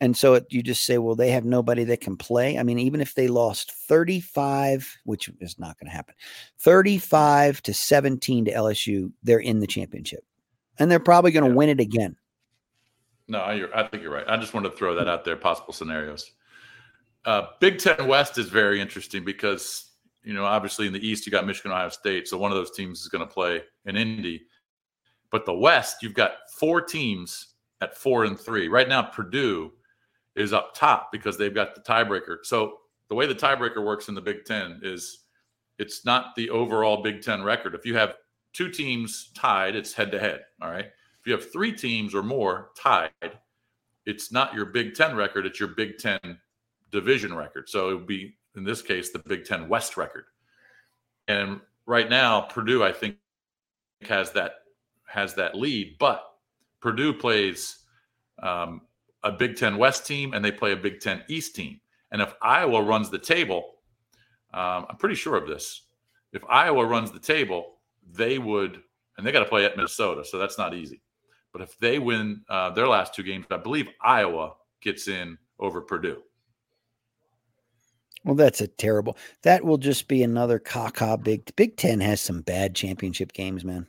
and 0.00 0.16
so 0.16 0.34
it, 0.34 0.46
you 0.50 0.62
just 0.62 0.84
say, 0.84 0.98
well, 0.98 1.14
they 1.14 1.30
have 1.30 1.44
nobody 1.44 1.84
that 1.84 2.02
can 2.02 2.16
play. 2.16 2.58
I 2.58 2.62
mean, 2.62 2.78
even 2.78 3.00
if 3.00 3.14
they 3.14 3.28
lost 3.28 3.72
35, 3.72 4.98
which 5.04 5.30
is 5.40 5.58
not 5.58 5.78
going 5.78 5.90
to 5.90 5.96
happen, 5.96 6.14
35 6.58 7.62
to 7.62 7.72
17 7.72 8.44
to 8.44 8.52
LSU, 8.52 9.12
they're 9.22 9.38
in 9.38 9.60
the 9.60 9.66
championship. 9.66 10.24
And 10.78 10.90
they're 10.90 11.00
probably 11.00 11.30
going 11.30 11.48
to 11.48 11.56
win 11.56 11.70
it 11.70 11.80
again. 11.80 12.16
No, 13.28 13.50
you're, 13.50 13.74
I 13.74 13.88
think 13.88 14.02
you're 14.02 14.12
right. 14.12 14.26
I 14.28 14.36
just 14.36 14.52
wanted 14.52 14.70
to 14.70 14.76
throw 14.76 14.94
that 14.96 15.08
out 15.08 15.24
there, 15.24 15.36
possible 15.36 15.72
scenarios. 15.72 16.30
Uh, 17.24 17.46
Big 17.58 17.78
Ten 17.78 18.06
West 18.06 18.36
is 18.36 18.48
very 18.48 18.80
interesting 18.80 19.24
because, 19.24 19.90
you 20.22 20.34
know, 20.34 20.44
obviously 20.44 20.86
in 20.86 20.92
the 20.92 21.04
East, 21.04 21.26
you 21.26 21.32
got 21.32 21.46
Michigan, 21.46 21.72
Ohio 21.72 21.88
State. 21.88 22.28
So 22.28 22.36
one 22.36 22.52
of 22.52 22.58
those 22.58 22.70
teams 22.70 23.00
is 23.00 23.08
going 23.08 23.26
to 23.26 23.32
play 23.32 23.62
in 23.86 23.96
Indy. 23.96 24.42
But 25.32 25.46
the 25.46 25.54
West, 25.54 26.02
you've 26.02 26.14
got 26.14 26.32
four 26.60 26.82
teams 26.82 27.54
at 27.80 27.96
four 27.96 28.24
and 28.24 28.38
three. 28.38 28.68
Right 28.68 28.88
now, 28.88 29.02
Purdue 29.02 29.72
is 30.36 30.52
up 30.52 30.74
top 30.74 31.10
because 31.10 31.36
they've 31.36 31.54
got 31.54 31.74
the 31.74 31.80
tiebreaker. 31.80 32.38
So 32.42 32.78
the 33.08 33.14
way 33.14 33.26
the 33.26 33.34
tiebreaker 33.34 33.84
works 33.84 34.08
in 34.08 34.14
the 34.14 34.20
Big 34.20 34.44
Ten 34.44 34.80
is 34.82 35.24
it's 35.78 36.04
not 36.04 36.34
the 36.36 36.50
overall 36.50 37.02
Big 37.02 37.22
Ten 37.22 37.42
record. 37.42 37.74
If 37.74 37.86
you 37.86 37.96
have 37.96 38.16
two 38.52 38.70
teams 38.70 39.30
tied, 39.34 39.76
it's 39.76 39.92
head 39.92 40.12
to 40.12 40.18
head. 40.18 40.42
All 40.62 40.70
right. 40.70 40.86
If 40.86 41.26
you 41.26 41.32
have 41.32 41.50
three 41.50 41.72
teams 41.72 42.14
or 42.14 42.22
more 42.22 42.70
tied, 42.76 43.10
it's 44.04 44.30
not 44.30 44.54
your 44.54 44.66
Big 44.66 44.94
Ten 44.94 45.16
record, 45.16 45.46
it's 45.46 45.58
your 45.58 45.70
Big 45.70 45.98
Ten 45.98 46.38
division 46.92 47.34
record. 47.34 47.68
So 47.68 47.90
it 47.90 47.94
would 47.94 48.06
be, 48.06 48.36
in 48.56 48.64
this 48.64 48.82
case, 48.82 49.10
the 49.10 49.18
Big 49.18 49.44
Ten 49.44 49.68
West 49.68 49.96
record. 49.96 50.24
And 51.28 51.60
right 51.86 52.08
now, 52.08 52.42
Purdue, 52.42 52.84
I 52.84 52.92
think, 52.92 53.16
has 54.02 54.32
that 54.32 54.52
has 55.06 55.34
that 55.34 55.54
lead, 55.54 55.96
but 55.98 56.22
Purdue 56.80 57.12
plays 57.12 57.78
um, 58.42 58.82
a 59.26 59.32
Big 59.32 59.56
Ten 59.56 59.76
West 59.76 60.06
team 60.06 60.32
and 60.32 60.44
they 60.44 60.52
play 60.52 60.72
a 60.72 60.76
Big 60.76 61.00
Ten 61.00 61.22
East 61.28 61.56
team. 61.56 61.80
And 62.12 62.22
if 62.22 62.32
Iowa 62.40 62.82
runs 62.82 63.10
the 63.10 63.18
table, 63.18 63.74
um, 64.54 64.86
I'm 64.88 64.96
pretty 64.96 65.16
sure 65.16 65.36
of 65.36 65.48
this. 65.48 65.82
If 66.32 66.42
Iowa 66.48 66.86
runs 66.86 67.10
the 67.10 67.18
table, 67.18 67.78
they 68.12 68.38
would, 68.38 68.80
and 69.18 69.26
they 69.26 69.32
got 69.32 69.40
to 69.40 69.46
play 69.46 69.64
at 69.64 69.76
Minnesota, 69.76 70.24
so 70.24 70.38
that's 70.38 70.58
not 70.58 70.74
easy. 70.74 71.02
But 71.52 71.62
if 71.62 71.76
they 71.78 71.98
win 71.98 72.42
uh, 72.48 72.70
their 72.70 72.86
last 72.86 73.14
two 73.14 73.24
games, 73.24 73.46
I 73.50 73.56
believe 73.56 73.88
Iowa 74.00 74.52
gets 74.80 75.08
in 75.08 75.38
over 75.58 75.80
Purdue. 75.80 76.22
Well, 78.24 78.34
that's 78.34 78.60
a 78.60 78.66
terrible. 78.66 79.16
That 79.42 79.64
will 79.64 79.78
just 79.78 80.08
be 80.08 80.22
another 80.22 80.58
caca. 80.58 81.22
Big 81.22 81.54
Big 81.56 81.76
Ten 81.76 82.00
has 82.00 82.20
some 82.20 82.42
bad 82.42 82.74
championship 82.74 83.32
games, 83.32 83.64
man. 83.64 83.86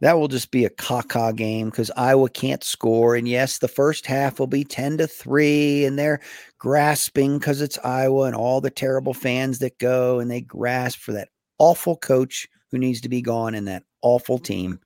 That 0.00 0.18
will 0.18 0.28
just 0.28 0.50
be 0.50 0.64
a 0.64 0.70
caca 0.70 1.34
game 1.34 1.70
because 1.70 1.90
Iowa 1.96 2.30
can't 2.30 2.62
score. 2.62 3.16
And 3.16 3.26
yes, 3.26 3.58
the 3.58 3.68
first 3.68 4.06
half 4.06 4.38
will 4.38 4.46
be 4.46 4.62
10 4.62 4.98
to 4.98 5.06
3, 5.06 5.84
and 5.84 5.98
they're 5.98 6.20
grasping 6.58 7.38
because 7.38 7.60
it's 7.60 7.78
Iowa 7.84 8.24
and 8.24 8.36
all 8.36 8.60
the 8.60 8.70
terrible 8.70 9.14
fans 9.14 9.58
that 9.58 9.78
go 9.78 10.20
and 10.20 10.30
they 10.30 10.40
grasp 10.40 11.00
for 11.00 11.12
that 11.12 11.30
awful 11.58 11.96
coach 11.96 12.46
who 12.70 12.78
needs 12.78 13.00
to 13.00 13.08
be 13.08 13.22
gone 13.22 13.54
and 13.54 13.66
that 13.66 13.82
awful 14.02 14.38
team. 14.38 14.78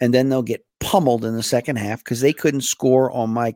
And 0.00 0.12
then 0.12 0.28
they'll 0.28 0.42
get 0.42 0.64
pummeled 0.80 1.24
in 1.24 1.36
the 1.36 1.42
second 1.42 1.76
half 1.76 2.04
because 2.04 2.20
they 2.20 2.32
couldn't 2.32 2.62
score 2.62 3.10
on 3.12 3.30
my 3.30 3.54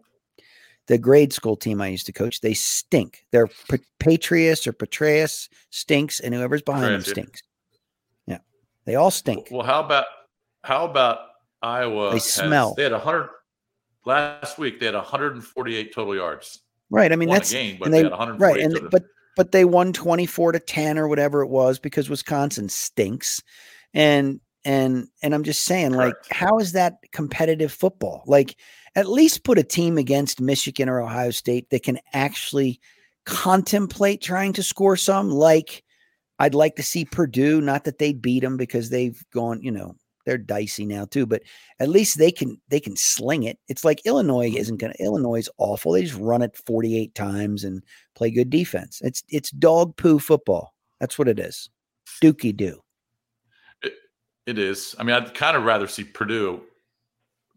the 0.86 0.98
grade 0.98 1.32
school 1.32 1.56
team 1.56 1.80
I 1.80 1.88
used 1.88 2.06
to 2.06 2.12
coach. 2.12 2.40
They 2.40 2.52
stink. 2.52 3.24
They're 3.30 3.46
Pa- 3.46 3.78
Patrius 3.98 4.66
or 4.66 4.74
Patreus 4.74 5.48
stinks, 5.70 6.20
and 6.20 6.34
whoever's 6.34 6.60
behind 6.60 6.92
them 6.92 7.00
stinks. 7.00 7.42
Yeah, 8.26 8.38
they 8.84 8.94
all 8.94 9.10
stink. 9.10 9.48
Well, 9.50 9.66
how 9.66 9.80
about 9.80 10.04
how 10.64 10.84
about 10.86 11.18
Iowa. 11.62 12.10
They 12.10 12.16
has- 12.16 12.24
smell. 12.24 12.74
they 12.74 12.82
had 12.84 12.92
100 12.92 13.28
last 14.04 14.58
week. 14.58 14.80
They 14.80 14.86
had 14.86 14.94
148 14.94 15.94
total 15.94 16.14
yards. 16.14 16.60
Right. 16.90 17.12
I 17.12 17.16
mean, 17.16 17.28
Won 17.28 17.36
a 17.36 17.40
that's 17.40 17.52
game, 17.52 17.76
but 17.78 17.86
and 17.86 17.94
they 17.94 17.98
they, 17.98 18.04
had 18.04 18.12
148 18.12 18.54
right, 18.54 18.64
and 18.64 18.74
total. 18.74 18.90
but 18.90 19.04
but 19.36 19.52
they 19.52 19.64
won 19.64 19.92
twenty 19.92 20.26
four 20.26 20.52
to 20.52 20.60
ten 20.60 20.96
or 20.98 21.08
whatever 21.08 21.42
it 21.42 21.48
was 21.48 21.78
because 21.78 22.08
Wisconsin 22.08 22.68
stinks, 22.68 23.42
and 23.92 24.40
and 24.64 25.08
and 25.22 25.34
I'm 25.34 25.42
just 25.42 25.62
saying, 25.62 25.92
like, 25.92 26.14
how 26.30 26.58
is 26.58 26.72
that 26.72 26.98
competitive 27.12 27.72
football? 27.72 28.22
Like, 28.26 28.56
at 28.94 29.08
least 29.08 29.44
put 29.44 29.58
a 29.58 29.64
team 29.64 29.98
against 29.98 30.40
Michigan 30.40 30.88
or 30.88 31.00
Ohio 31.00 31.30
State 31.30 31.70
that 31.70 31.82
can 31.82 31.98
actually 32.12 32.80
contemplate 33.26 34.22
trying 34.22 34.52
to 34.52 34.62
score 34.62 34.96
some. 34.96 35.30
Like, 35.30 35.82
I'd 36.38 36.54
like 36.54 36.76
to 36.76 36.82
see 36.82 37.04
Purdue. 37.04 37.60
Not 37.60 37.84
that 37.84 37.98
they 37.98 38.12
beat 38.12 38.40
them 38.40 38.56
because 38.56 38.90
they've 38.90 39.20
gone, 39.32 39.62
you 39.62 39.72
know, 39.72 39.96
they're 40.24 40.38
dicey 40.38 40.84
now 40.84 41.04
too, 41.04 41.26
but 41.26 41.42
at 41.80 41.88
least 41.88 42.18
they 42.18 42.30
can 42.30 42.60
they 42.68 42.80
can 42.80 42.96
sling 42.96 43.44
it. 43.44 43.58
It's 43.68 43.84
like 43.84 44.04
Illinois 44.04 44.50
isn't 44.54 44.78
gonna 44.78 44.94
Illinois 45.00 45.38
is 45.38 45.50
awful. 45.58 45.92
They 45.92 46.02
just 46.02 46.18
run 46.18 46.42
it 46.42 46.56
48 46.66 47.14
times 47.14 47.64
and 47.64 47.82
play 48.14 48.30
good 48.30 48.50
defense. 48.50 49.00
It's 49.02 49.22
it's 49.28 49.50
dog 49.50 49.96
poo 49.96 50.18
football. 50.18 50.74
That's 51.00 51.18
what 51.18 51.28
it 51.28 51.38
is. 51.38 51.70
Dookie 52.22 52.56
do. 52.56 52.80
It 54.46 54.58
is. 54.58 54.94
I 54.98 55.04
mean, 55.04 55.16
I'd 55.16 55.34
kind 55.34 55.56
of 55.56 55.64
rather 55.64 55.88
see 55.88 56.04
Purdue 56.04 56.60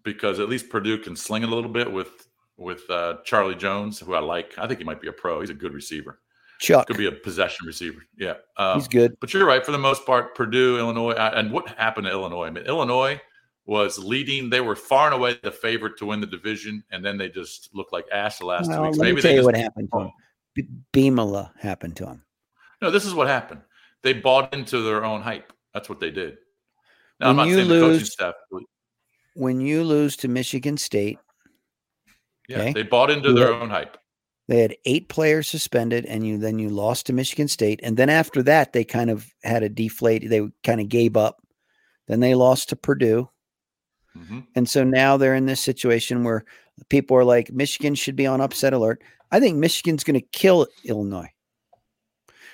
because 0.04 0.40
at 0.40 0.48
least 0.48 0.70
Purdue 0.70 0.98
can 0.98 1.16
sling 1.16 1.44
it 1.44 1.50
a 1.50 1.54
little 1.56 1.70
bit 1.70 1.92
with 1.92 2.28
with 2.56 2.90
uh, 2.90 3.18
Charlie 3.24 3.56
Jones, 3.56 4.00
who 4.00 4.14
I 4.14 4.20
like. 4.20 4.58
I 4.58 4.68
think 4.68 4.80
he 4.80 4.86
might 4.86 5.02
be 5.02 5.10
a 5.10 5.14
pro. 5.14 5.42
He's 5.42 5.50
a 5.50 5.56
good 5.56 5.74
receiver. 5.74 6.20
Chuck. 6.60 6.88
Could 6.88 6.98
be 6.98 7.06
a 7.08 7.12
possession 7.12 7.66
receiver. 7.68 8.00
Yeah. 8.18 8.36
Um, 8.58 8.80
He's 8.80 8.88
good. 8.88 9.16
But 9.20 9.34
you're 9.34 9.46
right. 9.46 9.64
For 9.66 9.72
the 9.72 9.78
most 9.78 10.06
part, 10.06 10.36
Purdue, 10.36 10.78
Illinois, 10.80 11.12
and 11.14 11.52
what 11.52 11.68
happened 11.78 12.06
to 12.06 12.12
Illinois? 12.12 12.46
I 12.46 12.50
mean, 12.50 12.66
Illinois 12.66 13.22
was 13.66 14.00
leading. 14.00 14.50
They 14.50 14.62
were 14.62 14.76
far 14.76 15.08
and 15.08 15.16
away 15.16 15.38
the 15.44 15.52
favorite 15.52 15.98
to 16.00 16.06
win 16.06 16.20
the 16.22 16.28
division, 16.28 16.84
and 16.92 17.04
then 17.06 17.18
they 17.18 17.30
just 17.30 17.70
looked 17.74 17.94
like 17.94 18.06
ass 18.12 18.40
the 18.40 18.46
last 18.46 18.72
two 18.72 18.82
weeks. 18.82 18.98
let 18.98 19.06
me 19.06 19.12
Maybe 19.12 19.22
tell 19.22 19.32
they 19.32 19.38
you 19.38 19.44
what 19.46 19.56
happened 19.56 19.90
to 19.94 20.00
him. 20.00 20.12
B- 20.56 20.68
Bielema 20.94 21.52
happened 21.60 21.96
to 21.98 22.06
him. 22.08 22.24
No, 22.82 22.90
this 22.92 23.06
is 23.06 23.14
what 23.14 23.28
happened. 23.28 23.62
They 24.04 24.14
bought 24.14 24.54
into 24.54 24.82
their 24.82 25.04
own 25.04 25.22
hype. 25.22 25.52
That's 25.74 25.90
what 25.90 26.00
they 26.00 26.12
did. 26.12 26.38
Now, 27.20 27.28
When 27.28 27.30
I'm 27.32 27.36
not 27.38 27.48
you 27.48 27.56
saying 27.56 27.68
the 27.68 27.80
coaching 27.80 27.92
lose- 28.00 28.14
staff. 28.14 28.34
When 29.36 29.62
you 29.62 29.84
lose 29.84 30.16
to 30.18 30.28
Michigan 30.28 30.78
State, 30.78 31.20
Yeah, 32.48 32.60
okay, 32.60 32.74
they 32.74 32.84
bought 32.84 33.12
into 33.12 33.34
their 33.34 33.54
own 33.54 33.70
hype. 33.70 33.98
They 34.48 34.60
had 34.62 34.78
eight 34.86 35.10
players 35.10 35.48
suspended, 35.48 36.06
and 36.06 36.26
you 36.26 36.38
then 36.38 36.58
you 36.58 36.70
lost 36.70 37.06
to 37.08 37.14
Michigan 37.14 37.48
State, 37.50 37.82
and 37.84 37.98
then 37.98 38.10
after 38.10 38.42
that 38.44 38.72
they 38.74 38.84
kind 38.86 39.10
of 39.10 39.28
had 39.44 39.62
a 39.64 39.70
deflate. 39.70 40.30
They 40.30 40.48
kind 40.64 40.80
of 40.80 40.88
gave 40.90 41.18
up. 41.18 41.42
Then 42.08 42.22
they 42.22 42.34
lost 42.36 42.70
to 42.70 42.78
Purdue, 42.78 43.30
Mhm. 44.18 44.48
and 44.56 44.70
so 44.70 44.84
now 44.86 45.18
they're 45.18 45.36
in 45.36 45.46
this 45.48 45.60
situation 45.60 46.24
where 46.24 46.46
people 46.90 47.18
are 47.18 47.26
like, 47.26 47.52
Michigan 47.52 47.94
should 47.96 48.16
be 48.16 48.26
on 48.26 48.40
upset 48.40 48.72
alert. 48.72 49.04
I 49.32 49.40
think 49.42 49.58
Michigan's 49.58 50.06
going 50.06 50.20
to 50.20 50.26
kill 50.32 50.68
Illinois. 50.86 51.30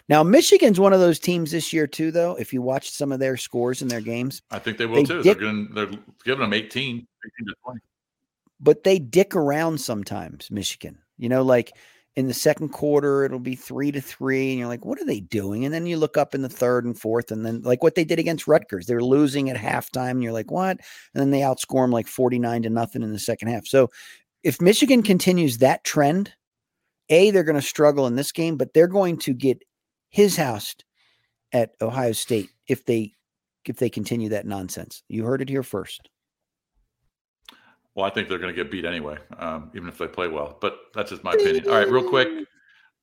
Now 0.09 0.23
Michigan's 0.23 0.79
one 0.79 0.91
of 0.93 0.99
those 0.99 1.19
teams 1.19 1.51
this 1.51 1.71
year 1.71 1.85
too, 1.87 2.09
though. 2.11 2.35
If 2.35 2.51
you 2.53 2.61
watch 2.63 2.89
some 2.89 3.11
of 3.11 3.19
their 3.19 3.37
scores 3.37 3.81
in 3.83 3.87
their 3.87 4.01
games, 4.01 4.41
I 4.49 4.57
think 4.59 4.77
they 4.79 4.85
will 4.87 4.95
They 4.95 5.03
too. 5.03 5.21
they're. 5.21 5.35
They're 5.35 5.99
giving 6.25 6.39
them 6.41 6.53
18, 6.53 6.95
18 6.97 7.45
to 7.47 7.53
20. 7.63 7.79
but 8.59 8.83
they 8.83 8.97
dick 8.97 9.35
around 9.35 9.79
sometimes, 9.79 10.49
Michigan. 10.49 10.97
You 11.23 11.29
know, 11.29 11.41
like 11.41 11.71
in 12.15 12.27
the 12.27 12.33
second 12.33 12.69
quarter, 12.69 13.23
it'll 13.23 13.39
be 13.39 13.55
three 13.55 13.91
to 13.91 14.01
three, 14.01 14.51
and 14.51 14.59
you're 14.59 14.67
like, 14.67 14.85
what 14.85 14.99
are 15.01 15.05
they 15.05 15.21
doing? 15.21 15.65
And 15.65 15.73
then 15.73 15.85
you 15.85 15.97
look 15.97 16.17
up 16.17 16.35
in 16.35 16.41
the 16.41 16.49
third 16.49 16.85
and 16.85 16.99
fourth, 16.99 17.31
and 17.31 17.45
then 17.45 17.61
like 17.61 17.81
what 17.81 17.95
they 17.95 18.03
did 18.03 18.19
against 18.19 18.45
Rutgers, 18.45 18.85
they're 18.85 19.01
losing 19.01 19.49
at 19.49 19.55
halftime, 19.55 20.11
and 20.11 20.23
you're 20.23 20.33
like, 20.33 20.51
what? 20.51 20.77
And 21.13 21.21
then 21.21 21.31
they 21.31 21.39
outscore 21.39 21.83
them 21.83 21.91
like 21.91 22.07
49 22.07 22.63
to 22.63 22.69
nothing 22.69 23.01
in 23.01 23.13
the 23.13 23.19
second 23.19 23.47
half. 23.47 23.65
So 23.65 23.89
if 24.43 24.61
Michigan 24.61 25.01
continues 25.01 25.59
that 25.59 25.83
trend, 25.85 26.33
A, 27.09 27.31
they're 27.31 27.43
going 27.43 27.55
to 27.55 27.61
struggle 27.61 28.05
in 28.05 28.15
this 28.15 28.31
game, 28.31 28.57
but 28.57 28.73
they're 28.73 28.87
going 28.87 29.17
to 29.19 29.33
get 29.33 29.63
his 30.09 30.35
house 30.35 30.75
at 31.53 31.71
Ohio 31.81 32.11
State 32.11 32.49
if 32.67 32.85
they 32.85 33.13
if 33.65 33.77
they 33.77 33.89
continue 33.89 34.27
that 34.29 34.45
nonsense. 34.45 35.03
You 35.07 35.23
heard 35.23 35.41
it 35.41 35.47
here 35.47 35.63
first. 35.63 36.09
Well, 37.95 38.05
I 38.05 38.09
think 38.09 38.27
they're 38.27 38.39
going 38.39 38.53
to 38.53 38.55
get 38.63 38.71
beat 38.71 38.85
anyway, 38.85 39.17
um, 39.37 39.69
even 39.75 39.87
if 39.87 39.97
they 39.97 40.07
play 40.07 40.27
well. 40.27 40.57
But 40.59 40.77
that's 40.95 41.11
just 41.11 41.23
my 41.23 41.33
opinion. 41.33 41.67
All 41.69 41.75
right, 41.75 41.89
real 41.89 42.07
quick. 42.09 42.27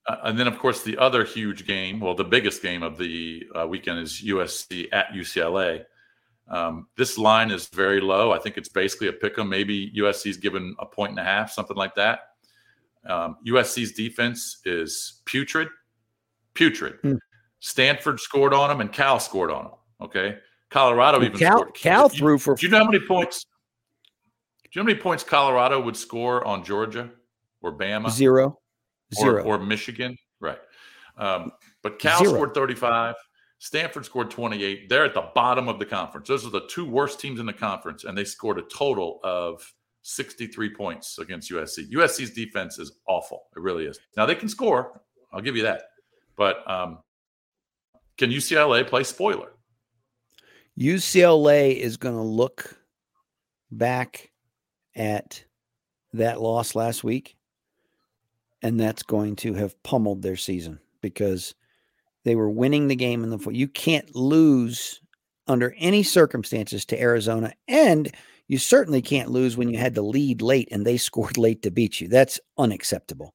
Uh, 0.08 0.16
and 0.24 0.38
then, 0.38 0.48
of 0.48 0.58
course, 0.58 0.82
the 0.82 0.98
other 0.98 1.24
huge 1.24 1.66
game, 1.66 2.00
well, 2.00 2.14
the 2.14 2.24
biggest 2.24 2.60
game 2.62 2.82
of 2.82 2.96
the 2.98 3.44
uh, 3.54 3.66
weekend 3.68 4.00
is 4.00 4.22
USC 4.26 4.88
at 4.92 5.08
UCLA. 5.12 5.84
Um, 6.48 6.88
this 6.96 7.16
line 7.18 7.52
is 7.52 7.68
very 7.68 8.00
low. 8.00 8.32
I 8.32 8.38
think 8.40 8.56
it's 8.56 8.68
basically 8.68 9.06
a 9.08 9.12
pick 9.12 9.38
'em. 9.38 9.48
Maybe 9.48 9.92
USC's 9.96 10.36
given 10.36 10.74
a 10.80 10.86
point 10.86 11.10
and 11.10 11.20
a 11.20 11.24
half, 11.24 11.52
something 11.52 11.76
like 11.76 11.94
that. 11.94 12.20
Um, 13.06 13.36
USC's 13.46 13.92
defense 13.92 14.60
is 14.64 15.22
putrid, 15.24 15.68
putrid. 16.54 16.98
Hmm. 17.02 17.14
Stanford 17.60 18.18
scored 18.18 18.52
on 18.52 18.68
them, 18.70 18.80
and 18.80 18.92
Cal 18.92 19.20
scored 19.20 19.50
on 19.52 19.64
them. 19.64 19.72
Okay, 20.00 20.38
Colorado 20.70 21.22
even 21.22 21.38
Cal- 21.38 21.58
scored. 21.58 21.74
Cal 21.74 22.08
threw 22.08 22.38
for- 22.38 22.56
Do 22.56 22.66
you 22.66 22.72
know 22.72 22.78
how 22.78 22.90
many 22.90 23.04
points? 23.06 23.46
Do 24.70 24.78
you 24.78 24.84
know 24.84 24.90
how 24.90 24.94
many 24.94 25.02
points 25.02 25.24
Colorado 25.24 25.80
would 25.80 25.96
score 25.96 26.46
on 26.46 26.62
Georgia 26.62 27.10
or 27.60 27.76
Bama? 27.76 28.10
Zero. 28.10 28.58
or, 29.18 29.24
Zero. 29.24 29.42
or 29.44 29.58
Michigan, 29.58 30.16
right? 30.40 30.60
Um, 31.16 31.50
but 31.82 31.98
Cal 31.98 32.20
Zero. 32.20 32.34
scored 32.34 32.54
35. 32.54 33.16
Stanford 33.58 34.04
scored 34.04 34.30
28. 34.30 34.88
They're 34.88 35.04
at 35.04 35.14
the 35.14 35.28
bottom 35.34 35.68
of 35.68 35.78
the 35.78 35.84
conference. 35.84 36.28
Those 36.28 36.46
are 36.46 36.50
the 36.50 36.66
two 36.68 36.86
worst 36.86 37.18
teams 37.20 37.40
in 37.40 37.46
the 37.46 37.52
conference, 37.52 38.04
and 38.04 38.16
they 38.16 38.24
scored 38.24 38.58
a 38.58 38.62
total 38.62 39.18
of 39.24 39.60
63 40.02 40.74
points 40.74 41.18
against 41.18 41.50
USC. 41.50 41.90
USC's 41.90 42.30
defense 42.30 42.78
is 42.78 42.92
awful. 43.06 43.42
It 43.56 43.60
really 43.60 43.86
is. 43.86 43.98
Now 44.16 44.24
they 44.24 44.34
can 44.34 44.48
score. 44.48 45.02
I'll 45.32 45.42
give 45.42 45.56
you 45.56 45.62
that. 45.64 45.82
But 46.36 46.68
um, 46.70 47.00
can 48.16 48.30
UCLA 48.30 48.86
play 48.86 49.04
spoiler? 49.04 49.52
UCLA 50.78 51.76
is 51.76 51.96
going 51.96 52.14
to 52.14 52.22
look 52.22 52.78
back 53.70 54.29
at 54.94 55.44
that 56.12 56.40
loss 56.40 56.74
last 56.74 57.04
week, 57.04 57.36
and 58.62 58.78
that's 58.78 59.02
going 59.02 59.36
to 59.36 59.54
have 59.54 59.80
pummeled 59.82 60.22
their 60.22 60.36
season 60.36 60.80
because 61.00 61.54
they 62.24 62.34
were 62.34 62.50
winning 62.50 62.88
the 62.88 62.96
game 62.96 63.24
in 63.24 63.30
the 63.30 63.38
foot. 63.38 63.54
You 63.54 63.68
can't 63.68 64.14
lose 64.14 65.00
under 65.46 65.74
any 65.78 66.02
circumstances 66.02 66.84
to 66.86 67.00
Arizona, 67.00 67.52
and 67.68 68.12
you 68.48 68.58
certainly 68.58 69.00
can't 69.00 69.30
lose 69.30 69.56
when 69.56 69.70
you 69.70 69.78
had 69.78 69.94
the 69.94 70.02
lead 70.02 70.42
late 70.42 70.68
and 70.72 70.84
they 70.84 70.96
scored 70.96 71.38
late 71.38 71.62
to 71.62 71.70
beat 71.70 72.00
you. 72.00 72.08
That's 72.08 72.40
unacceptable. 72.58 73.34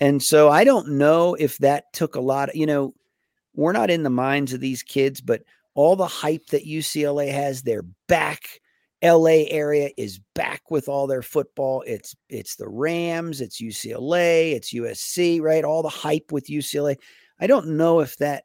And 0.00 0.22
so 0.22 0.48
I 0.48 0.64
don't 0.64 0.92
know 0.92 1.34
if 1.34 1.58
that 1.58 1.92
took 1.92 2.14
a 2.14 2.22
lot 2.22 2.48
of, 2.48 2.56
you 2.56 2.64
know, 2.64 2.94
we're 3.54 3.72
not 3.72 3.90
in 3.90 4.02
the 4.02 4.10
minds 4.10 4.54
of 4.54 4.60
these 4.60 4.82
kids, 4.82 5.20
but 5.20 5.42
all 5.74 5.94
the 5.94 6.06
hype 6.06 6.46
that 6.46 6.66
UCLA 6.66 7.30
has, 7.30 7.62
they're 7.62 7.84
back. 8.08 8.59
LA 9.02 9.46
area 9.48 9.90
is 9.96 10.20
back 10.34 10.70
with 10.70 10.88
all 10.88 11.06
their 11.06 11.22
football. 11.22 11.82
It's 11.86 12.14
it's 12.28 12.56
the 12.56 12.68
Rams, 12.68 13.40
it's 13.40 13.60
UCLA, 13.60 14.52
it's 14.52 14.74
USC, 14.74 15.40
right? 15.40 15.64
All 15.64 15.82
the 15.82 15.88
hype 15.88 16.32
with 16.32 16.48
UCLA. 16.48 16.96
I 17.40 17.46
don't 17.46 17.68
know 17.68 18.00
if 18.00 18.16
that 18.18 18.44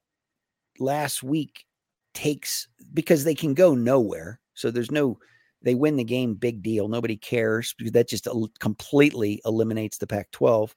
last 0.79 1.23
week 1.23 1.65
takes 2.13 2.67
because 2.93 3.23
they 3.23 3.35
can 3.35 3.53
go 3.53 3.75
nowhere. 3.75 4.39
So 4.53 4.71
there's 4.71 4.91
no 4.91 5.19
they 5.61 5.75
win 5.75 5.97
the 5.97 6.03
game, 6.03 6.35
big 6.35 6.61
deal. 6.61 6.87
Nobody 6.87 7.17
cares 7.17 7.73
because 7.77 7.91
that 7.93 8.07
just 8.07 8.27
completely 8.59 9.41
eliminates 9.45 9.97
the 9.97 10.07
Pac-12. 10.07 10.71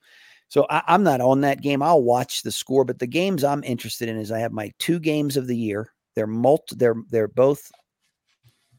So 0.48 0.66
I, 0.70 0.82
I'm 0.86 1.02
not 1.02 1.20
on 1.20 1.42
that 1.42 1.60
game. 1.60 1.82
I'll 1.82 2.02
watch 2.02 2.42
the 2.42 2.50
score, 2.50 2.84
but 2.84 2.98
the 2.98 3.06
games 3.06 3.44
I'm 3.44 3.62
interested 3.64 4.08
in 4.08 4.16
is 4.16 4.32
I 4.32 4.38
have 4.38 4.52
my 4.52 4.72
two 4.78 4.98
games 4.98 5.36
of 5.36 5.46
the 5.46 5.56
year. 5.56 5.92
They're 6.16 6.26
multi. 6.26 6.74
They're 6.74 6.96
they're 7.10 7.28
both 7.28 7.70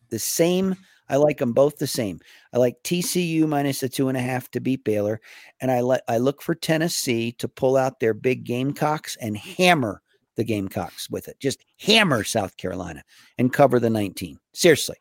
the 0.10 0.19
same. 0.19 0.76
I 1.12 1.15
like 1.15 1.39
them 1.39 1.54
both 1.54 1.78
the 1.78 1.88
same. 1.88 2.19
I 2.54 2.58
like 2.60 2.76
TCU 2.84 3.48
minus 3.48 3.82
a 3.82 3.89
two 3.89 4.10
and 4.10 4.17
a 4.17 4.22
half 4.22 4.52
to 4.52 4.60
beat 4.60 4.84
Baylor, 4.84 5.19
and 5.60 5.72
I 5.72 5.82
let 5.82 6.04
I 6.08 6.17
look 6.17 6.41
for 6.41 6.54
Tennessee 6.54 7.32
to 7.34 7.48
pull 7.48 7.78
out 7.78 8.00
their 8.00 8.13
big 8.13 8.43
Gamecocks 8.43 9.15
and 9.19 9.36
hammer 9.36 10.02
the 10.36 10.43
Gamecocks 10.43 11.10
with 11.10 11.28
it. 11.28 11.39
Just 11.39 11.65
hammer 11.80 12.24
South 12.24 12.56
Carolina 12.58 13.04
and 13.39 13.52
cover 13.52 13.80
the 13.80 13.89
19. 13.89 14.38
Seriously, 14.54 14.98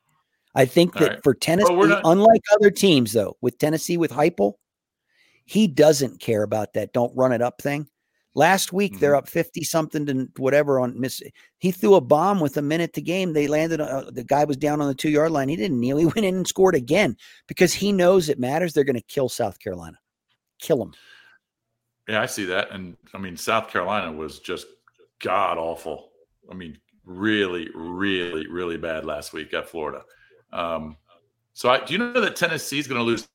I 0.55 0.65
think 0.65 0.97
All 0.97 1.03
that 1.03 1.13
right. 1.13 1.23
for 1.23 1.35
Tennessee, 1.35 1.75
not- 1.75 2.01
unlike 2.05 2.43
other 2.55 2.71
teams, 2.71 3.13
though, 3.13 3.37
with 3.43 3.59
Tennessee 3.59 3.99
with 3.99 4.11
Heupel, 4.11 4.55
he 5.45 5.67
doesn't 5.69 6.21
care 6.21 6.43
about 6.43 6.73
that. 6.73 6.93
Don't 6.95 7.15
run 7.15 7.33
it 7.33 7.43
up 7.43 7.61
thing. 7.61 7.87
Last 8.39 8.73
week 8.73 9.01
they're 9.01 9.11
Mm-hmm. 9.15 9.19
up 9.19 9.29
fifty 9.29 9.65
something 9.65 10.07
to 10.07 10.29
whatever 10.37 10.79
on 10.79 10.99
miss. 10.99 11.21
He 11.59 11.73
threw 11.73 11.97
a 11.97 12.01
bomb 12.01 12.39
with 12.39 12.57
a 12.57 12.63
minute 12.63 12.93
to 12.95 13.03
game. 13.03 13.33
They 13.33 13.49
landed. 13.49 13.81
Uh, 13.81 14.05
the 14.13 14.23
guy 14.23 14.45
was 14.45 14.57
down 14.57 14.81
on 14.81 14.87
the 14.87 14.95
two 14.95 15.11
yard 15.11 15.33
line. 15.33 15.49
He 15.49 15.57
didn't 15.57 15.81
kneel. 15.81 15.97
He 15.97 16.05
went 16.15 16.19
in 16.19 16.37
and 16.37 16.47
scored 16.47 16.77
again 16.77 17.17
because 17.49 17.75
he 17.75 17.91
knows 17.91 18.29
it 18.29 18.39
matters. 18.39 18.73
They're 18.73 18.85
going 18.85 18.95
to 18.95 19.03
kill 19.03 19.29
South 19.29 19.59
Carolina, 19.59 19.99
kill 20.61 20.79
them. 20.79 20.93
Yeah, 22.09 22.23
I 22.23 22.27
see 22.27 22.45
that. 22.45 22.71
And 22.71 22.97
I 23.13 23.19
mean, 23.19 23.37
South 23.37 23.69
Carolina 23.71 24.13
was 24.13 24.39
just 24.39 24.67
god 25.21 25.59
awful. 25.59 26.11
I 26.49 26.55
mean, 26.55 26.79
really, 27.05 27.69
really, 27.75 28.47
really 28.47 28.77
bad 28.77 29.05
last 29.05 29.33
week 29.33 29.53
at 29.53 29.69
Florida. 29.69 30.05
Um, 30.53 30.97
So, 31.55 31.71
I, 31.71 31.85
do 31.85 31.93
you 31.93 31.99
know 31.99 32.21
that 32.21 32.37
Tennessee 32.37 32.79
is 32.79 32.87
going 32.87 33.01
to 33.01 33.05
lose 33.05 33.27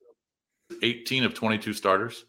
18 0.82 1.26
of 1.26 1.34
22 1.34 1.74
starters? 1.74 2.24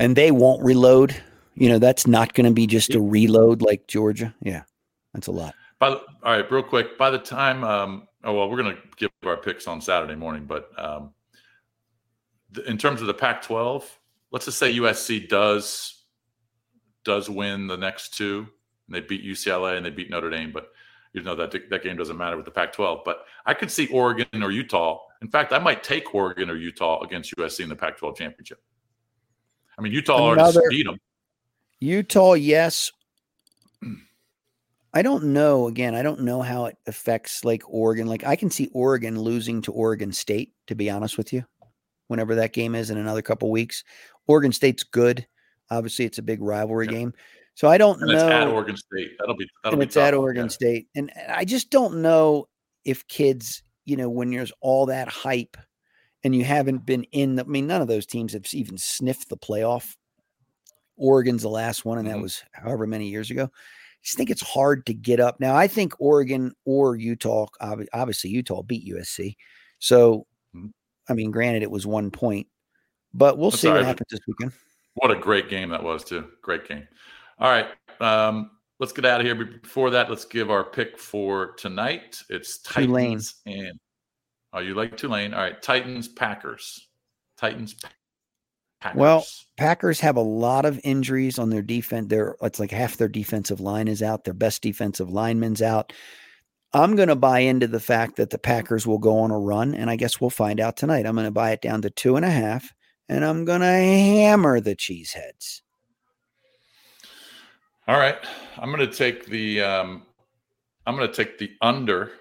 And 0.00 0.16
they 0.16 0.30
won't 0.30 0.62
reload. 0.62 1.14
You 1.54 1.68
know, 1.68 1.78
that's 1.78 2.06
not 2.06 2.34
going 2.34 2.46
to 2.46 2.52
be 2.52 2.66
just 2.66 2.94
a 2.94 3.00
reload 3.00 3.62
like 3.62 3.86
Georgia. 3.86 4.34
Yeah, 4.40 4.62
that's 5.12 5.26
a 5.26 5.32
lot. 5.32 5.54
By 5.78 5.90
the, 5.90 5.96
all 5.96 6.32
right, 6.32 6.50
real 6.50 6.62
quick. 6.62 6.98
By 6.98 7.10
the 7.10 7.18
time, 7.18 7.64
um, 7.64 8.08
oh 8.24 8.34
well, 8.34 8.50
we're 8.50 8.62
going 8.62 8.76
to 8.76 8.82
give 8.96 9.10
our 9.24 9.36
picks 9.36 9.66
on 9.66 9.80
Saturday 9.80 10.14
morning, 10.14 10.46
but 10.46 10.70
um, 10.78 11.12
th- 12.54 12.66
in 12.66 12.78
terms 12.78 13.00
of 13.00 13.06
the 13.06 13.14
Pac-12, 13.14 13.84
let's 14.30 14.46
just 14.46 14.58
say 14.58 14.74
USC 14.74 15.28
does 15.28 16.04
does 17.04 17.30
win 17.30 17.66
the 17.66 17.76
next 17.76 18.16
two, 18.16 18.46
and 18.86 18.94
they 18.94 19.00
beat 19.00 19.24
UCLA 19.24 19.76
and 19.76 19.84
they 19.84 19.90
beat 19.90 20.10
Notre 20.10 20.30
Dame, 20.30 20.52
but 20.52 20.70
you 21.12 21.22
know 21.22 21.34
that 21.34 21.50
that 21.70 21.82
game 21.82 21.96
doesn't 21.96 22.16
matter 22.16 22.36
with 22.36 22.44
the 22.44 22.52
Pac-12. 22.52 23.04
But 23.04 23.24
I 23.46 23.54
could 23.54 23.70
see 23.70 23.86
Oregon 23.88 24.42
or 24.42 24.50
Utah. 24.50 25.00
In 25.22 25.28
fact, 25.28 25.52
I 25.52 25.58
might 25.58 25.82
take 25.82 26.14
Oregon 26.14 26.50
or 26.50 26.56
Utah 26.56 27.02
against 27.02 27.34
USC 27.36 27.60
in 27.60 27.68
the 27.68 27.76
Pac-12 27.76 28.16
championship. 28.16 28.62
I 29.80 29.82
mean, 29.82 29.92
Utah 29.92 30.32
Another- 30.32 30.60
already 30.60 30.76
beat 30.76 30.86
them. 30.86 30.98
Utah, 31.80 32.34
yes. 32.34 32.90
I 34.92 35.02
don't 35.02 35.24
know. 35.32 35.68
Again, 35.68 35.94
I 35.94 36.02
don't 36.02 36.20
know 36.22 36.42
how 36.42 36.66
it 36.66 36.76
affects 36.86 37.44
like 37.44 37.62
Oregon. 37.66 38.06
Like 38.06 38.24
I 38.24 38.36
can 38.36 38.50
see 38.50 38.68
Oregon 38.72 39.18
losing 39.18 39.62
to 39.62 39.72
Oregon 39.72 40.12
State, 40.12 40.52
to 40.66 40.74
be 40.74 40.90
honest 40.90 41.16
with 41.16 41.32
you, 41.32 41.44
whenever 42.08 42.34
that 42.34 42.52
game 42.52 42.74
is 42.74 42.90
in 42.90 42.98
another 42.98 43.22
couple 43.22 43.50
weeks. 43.50 43.84
Oregon 44.26 44.52
State's 44.52 44.82
good. 44.82 45.26
Obviously, 45.70 46.04
it's 46.04 46.18
a 46.18 46.22
big 46.22 46.42
rivalry 46.42 46.86
game. 46.86 47.14
So 47.54 47.68
I 47.68 47.78
don't 47.78 48.00
And 48.02 48.08
know. 48.10 48.14
it's 48.14 48.22
at 48.22 48.48
Oregon 48.48 48.76
State. 48.76 49.12
That'll 49.18 49.36
be 49.36 49.48
that'll 49.62 49.74
and 49.76 49.80
be 49.80 49.86
it's 49.86 49.96
at 49.96 50.10
tough. 50.10 50.20
Oregon 50.20 50.50
State. 50.50 50.88
And 50.94 51.10
I 51.28 51.44
just 51.44 51.70
don't 51.70 52.02
know 52.02 52.48
if 52.84 53.06
kids, 53.08 53.62
you 53.86 53.96
know, 53.96 54.10
when 54.10 54.30
there's 54.30 54.52
all 54.60 54.86
that 54.86 55.08
hype 55.08 55.56
and 56.24 56.34
you 56.34 56.44
haven't 56.44 56.84
been 56.84 57.04
in 57.12 57.36
the, 57.36 57.44
I 57.44 57.46
mean, 57.46 57.66
none 57.66 57.82
of 57.82 57.88
those 57.88 58.06
teams 58.06 58.32
have 58.32 58.46
even 58.52 58.76
sniffed 58.76 59.28
the 59.28 59.36
playoff. 59.36 59.96
Oregon's 60.96 61.42
the 61.42 61.48
last 61.48 61.84
one, 61.84 61.98
and 61.98 62.06
that 62.08 62.20
was 62.20 62.42
however 62.52 62.86
many 62.86 63.08
years 63.08 63.30
ago. 63.30 63.44
I 63.44 64.02
just 64.02 64.16
think 64.16 64.30
it's 64.30 64.42
hard 64.42 64.84
to 64.86 64.94
get 64.94 65.18
up. 65.18 65.40
Now, 65.40 65.56
I 65.56 65.66
think 65.66 65.94
Oregon 65.98 66.52
or 66.66 66.96
Utah, 66.96 67.46
obviously 67.60 68.30
Utah 68.30 68.62
beat 68.62 68.86
USC. 68.86 69.36
So, 69.78 70.26
I 71.08 71.14
mean, 71.14 71.30
granted, 71.30 71.62
it 71.62 71.70
was 71.70 71.86
one 71.86 72.10
point, 72.10 72.48
but 73.14 73.38
we'll 73.38 73.50
That's 73.50 73.62
see 73.62 73.68
what 73.68 73.84
happens 73.84 74.08
this 74.10 74.20
weekend. 74.28 74.52
What 74.94 75.10
a 75.10 75.16
great 75.16 75.48
game 75.48 75.70
that 75.70 75.82
was, 75.82 76.04
too. 76.04 76.26
Great 76.42 76.68
game. 76.68 76.86
All 77.38 77.50
right. 77.50 77.68
Um, 78.00 78.50
let's 78.78 78.92
get 78.92 79.06
out 79.06 79.20
of 79.20 79.26
here. 79.26 79.34
But 79.34 79.62
Before 79.62 79.88
that, 79.90 80.10
let's 80.10 80.24
give 80.26 80.50
our 80.50 80.64
pick 80.64 80.98
for 80.98 81.52
tonight. 81.52 82.20
It's 82.28 82.58
Tulane. 82.58 83.18
Titans 83.18 83.36
and 83.46 83.78
oh, 84.52 84.60
you 84.60 84.74
like 84.74 84.96
Tulane? 84.96 85.34
All 85.34 85.40
right. 85.40 85.60
Titans, 85.60 86.08
Packers. 86.08 86.88
Titans, 87.38 87.74
Packers. 88.80 88.98
Well, 88.98 89.24
Packers 89.56 90.00
have 90.00 90.16
a 90.16 90.22
lot 90.22 90.64
of 90.64 90.80
injuries 90.84 91.38
on 91.38 91.50
their 91.50 91.62
defense. 91.62 92.08
Their 92.08 92.36
it's 92.42 92.60
like 92.60 92.70
half 92.70 92.96
their 92.96 93.08
defensive 93.08 93.60
line 93.60 93.88
is 93.88 94.02
out. 94.02 94.24
Their 94.24 94.34
best 94.34 94.62
defensive 94.62 95.10
lineman's 95.10 95.62
out. 95.62 95.92
I'm 96.72 96.94
going 96.94 97.08
to 97.08 97.16
buy 97.16 97.40
into 97.40 97.66
the 97.66 97.80
fact 97.80 98.16
that 98.16 98.30
the 98.30 98.38
Packers 98.38 98.86
will 98.86 98.98
go 98.98 99.18
on 99.18 99.30
a 99.32 99.38
run, 99.38 99.74
and 99.74 99.90
I 99.90 99.96
guess 99.96 100.20
we'll 100.20 100.30
find 100.30 100.60
out 100.60 100.76
tonight. 100.76 101.04
I'm 101.04 101.14
going 101.14 101.24
to 101.24 101.32
buy 101.32 101.50
it 101.50 101.62
down 101.62 101.82
to 101.82 101.90
two 101.90 102.16
and 102.16 102.24
a 102.24 102.30
half, 102.30 102.72
and 103.08 103.24
I'm 103.24 103.44
going 103.44 103.60
to 103.60 103.66
hammer 103.66 104.60
the 104.60 104.76
cheeseheads. 104.76 105.62
All 107.88 107.98
right. 107.98 108.18
I'm 108.56 108.70
going 108.70 108.88
to 108.88 108.96
take 108.96 109.26
the 109.26 109.62
um, 109.62 110.02
I'm 110.86 110.96
going 110.96 111.10
to 111.10 111.14
take 111.14 111.38
the 111.38 111.50
under 111.60 112.12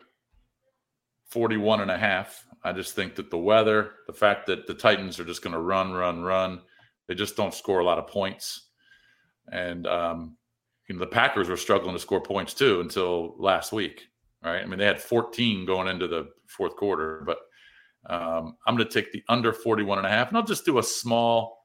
41 1.30 1.82
and 1.82 1.92
a 1.92 1.98
half. 1.98 2.46
I 2.64 2.74
just 2.74 2.96
think 2.96 3.16
that 3.16 3.30
the 3.32 3.38
weather, 3.38 3.92
the 4.08 4.14
fact 4.14 4.48
that 4.48 4.68
the 4.68 4.74
Titans 4.74 5.20
are 5.20 5.26
just 5.26 5.42
going 5.42 5.54
to 5.54 5.60
run, 5.60 5.94
run, 5.94 6.22
run, 6.24 6.62
they 7.08 7.16
just 7.16 7.36
don't 7.36 7.54
score 7.54 7.80
a 7.80 7.86
lot 7.86 7.98
of 7.98 8.08
points. 8.08 8.70
And 9.52 9.88
um, 9.88 10.38
you 10.88 10.96
know, 10.96 11.00
the 11.00 11.08
Packers 11.08 11.50
were 11.50 11.58
struggling 11.58 11.94
to 11.94 12.00
score 12.00 12.22
points 12.22 12.54
too 12.54 12.82
until 12.82 13.36
last 13.38 13.72
week, 13.72 14.08
right? 14.44 14.62
I 14.62 14.66
mean, 14.66 14.80
they 14.80 14.86
had 14.86 15.02
14 15.02 15.66
going 15.66 15.88
into 15.88 16.08
the 16.08 16.30
fourth 16.48 16.76
quarter, 16.76 17.24
but 17.26 17.38
um, 18.10 18.58
I'm 18.66 18.76
going 18.76 18.88
to 18.88 18.94
take 18.94 19.12
the 19.12 19.24
under 19.30 19.54
41 19.54 20.00
and 20.00 20.08
a 20.08 20.10
half, 20.10 20.30
and 20.30 20.38
I'll 20.38 20.44
just 20.44 20.66
do 20.66 20.80
a 20.80 20.84
small 20.84 21.60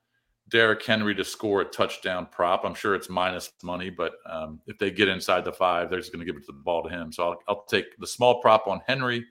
Derrick 0.51 0.85
Henry 0.85 1.15
to 1.15 1.25
score 1.25 1.63
a 1.63 1.65
touchdown 1.65 2.29
prop. 2.31 2.65
I'm 2.65 2.75
sure 2.75 2.95
it's 2.95 3.09
minus 3.09 3.51
money, 3.63 3.89
but 3.89 4.13
um, 4.29 4.61
if 4.67 4.79
they 4.79 4.91
get 4.91 5.09
inside 5.09 5.45
the 5.45 5.53
five, 5.53 5.89
they're 5.89 6.01
just 6.01 6.13
going 6.13 6.25
to 6.25 6.31
give 6.31 6.41
it 6.41 6.45
to 6.47 6.53
the 6.53 6.63
ball 6.63 6.83
to 6.83 6.91
him. 6.91 7.13
So 7.13 7.31
I'll, 7.31 7.39
I'll 7.49 7.65
take 7.65 7.97
the 7.99 8.07
small 8.07 8.41
prop 8.41 8.67
on 8.67 8.83
Henry, 8.87 9.25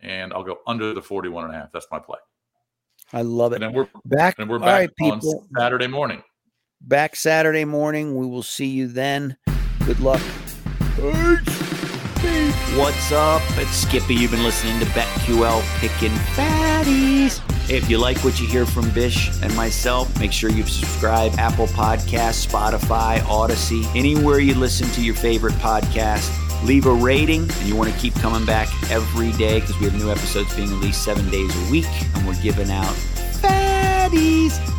and 0.00 0.32
I'll 0.32 0.44
go 0.44 0.58
under 0.66 0.94
the 0.94 1.02
41 1.02 1.44
and 1.44 1.54
a 1.54 1.56
half. 1.56 1.72
That's 1.72 1.86
my 1.90 1.98
play. 1.98 2.18
I 3.12 3.22
love 3.22 3.52
it. 3.52 3.62
And 3.62 3.74
we're 3.74 3.88
back. 4.04 4.38
and 4.38 4.50
we're 4.50 4.58
back 4.58 4.66
right, 4.68 4.90
on 5.00 5.20
people. 5.20 5.46
Saturday 5.56 5.86
morning. 5.86 6.22
Back 6.80 7.16
Saturday 7.16 7.64
morning. 7.64 8.16
We 8.16 8.26
will 8.26 8.42
see 8.42 8.66
you 8.66 8.86
then. 8.86 9.36
Good 9.86 10.00
luck. 10.00 10.20
What's 12.76 13.12
up? 13.12 13.42
It's 13.56 13.70
Skippy. 13.70 14.14
You've 14.14 14.30
been 14.30 14.42
listening 14.42 14.78
to 14.80 14.86
BetQL 14.86 15.62
Pickin' 15.80 16.12
Fatties. 16.34 17.40
If 17.70 17.90
you 17.90 17.98
like 17.98 18.18
what 18.18 18.40
you 18.40 18.46
hear 18.46 18.66
from 18.66 18.90
Bish 18.90 19.30
and 19.42 19.54
myself, 19.54 20.18
make 20.18 20.32
sure 20.32 20.50
you 20.50 20.62
subscribe 20.64 21.32
Apple 21.38 21.66
Podcasts, 21.66 22.46
Spotify, 22.46 23.18
Audacy, 23.20 23.84
anywhere 23.94 24.40
you 24.40 24.54
listen 24.54 24.88
to 24.90 25.02
your 25.02 25.14
favorite 25.14 25.54
podcast. 25.54 26.47
Leave 26.64 26.86
a 26.86 26.92
rating, 26.92 27.42
and 27.42 27.62
you 27.62 27.76
want 27.76 27.92
to 27.92 27.98
keep 27.98 28.14
coming 28.14 28.44
back 28.44 28.68
every 28.90 29.32
day 29.32 29.60
because 29.60 29.78
we 29.78 29.86
have 29.86 29.94
new 29.96 30.10
episodes 30.10 30.54
being 30.54 30.70
released 30.70 31.04
seven 31.04 31.28
days 31.30 31.54
a 31.68 31.70
week, 31.70 31.86
and 32.14 32.26
we're 32.26 32.40
giving 32.42 32.70
out 32.70 32.94
fatties. 33.40 34.77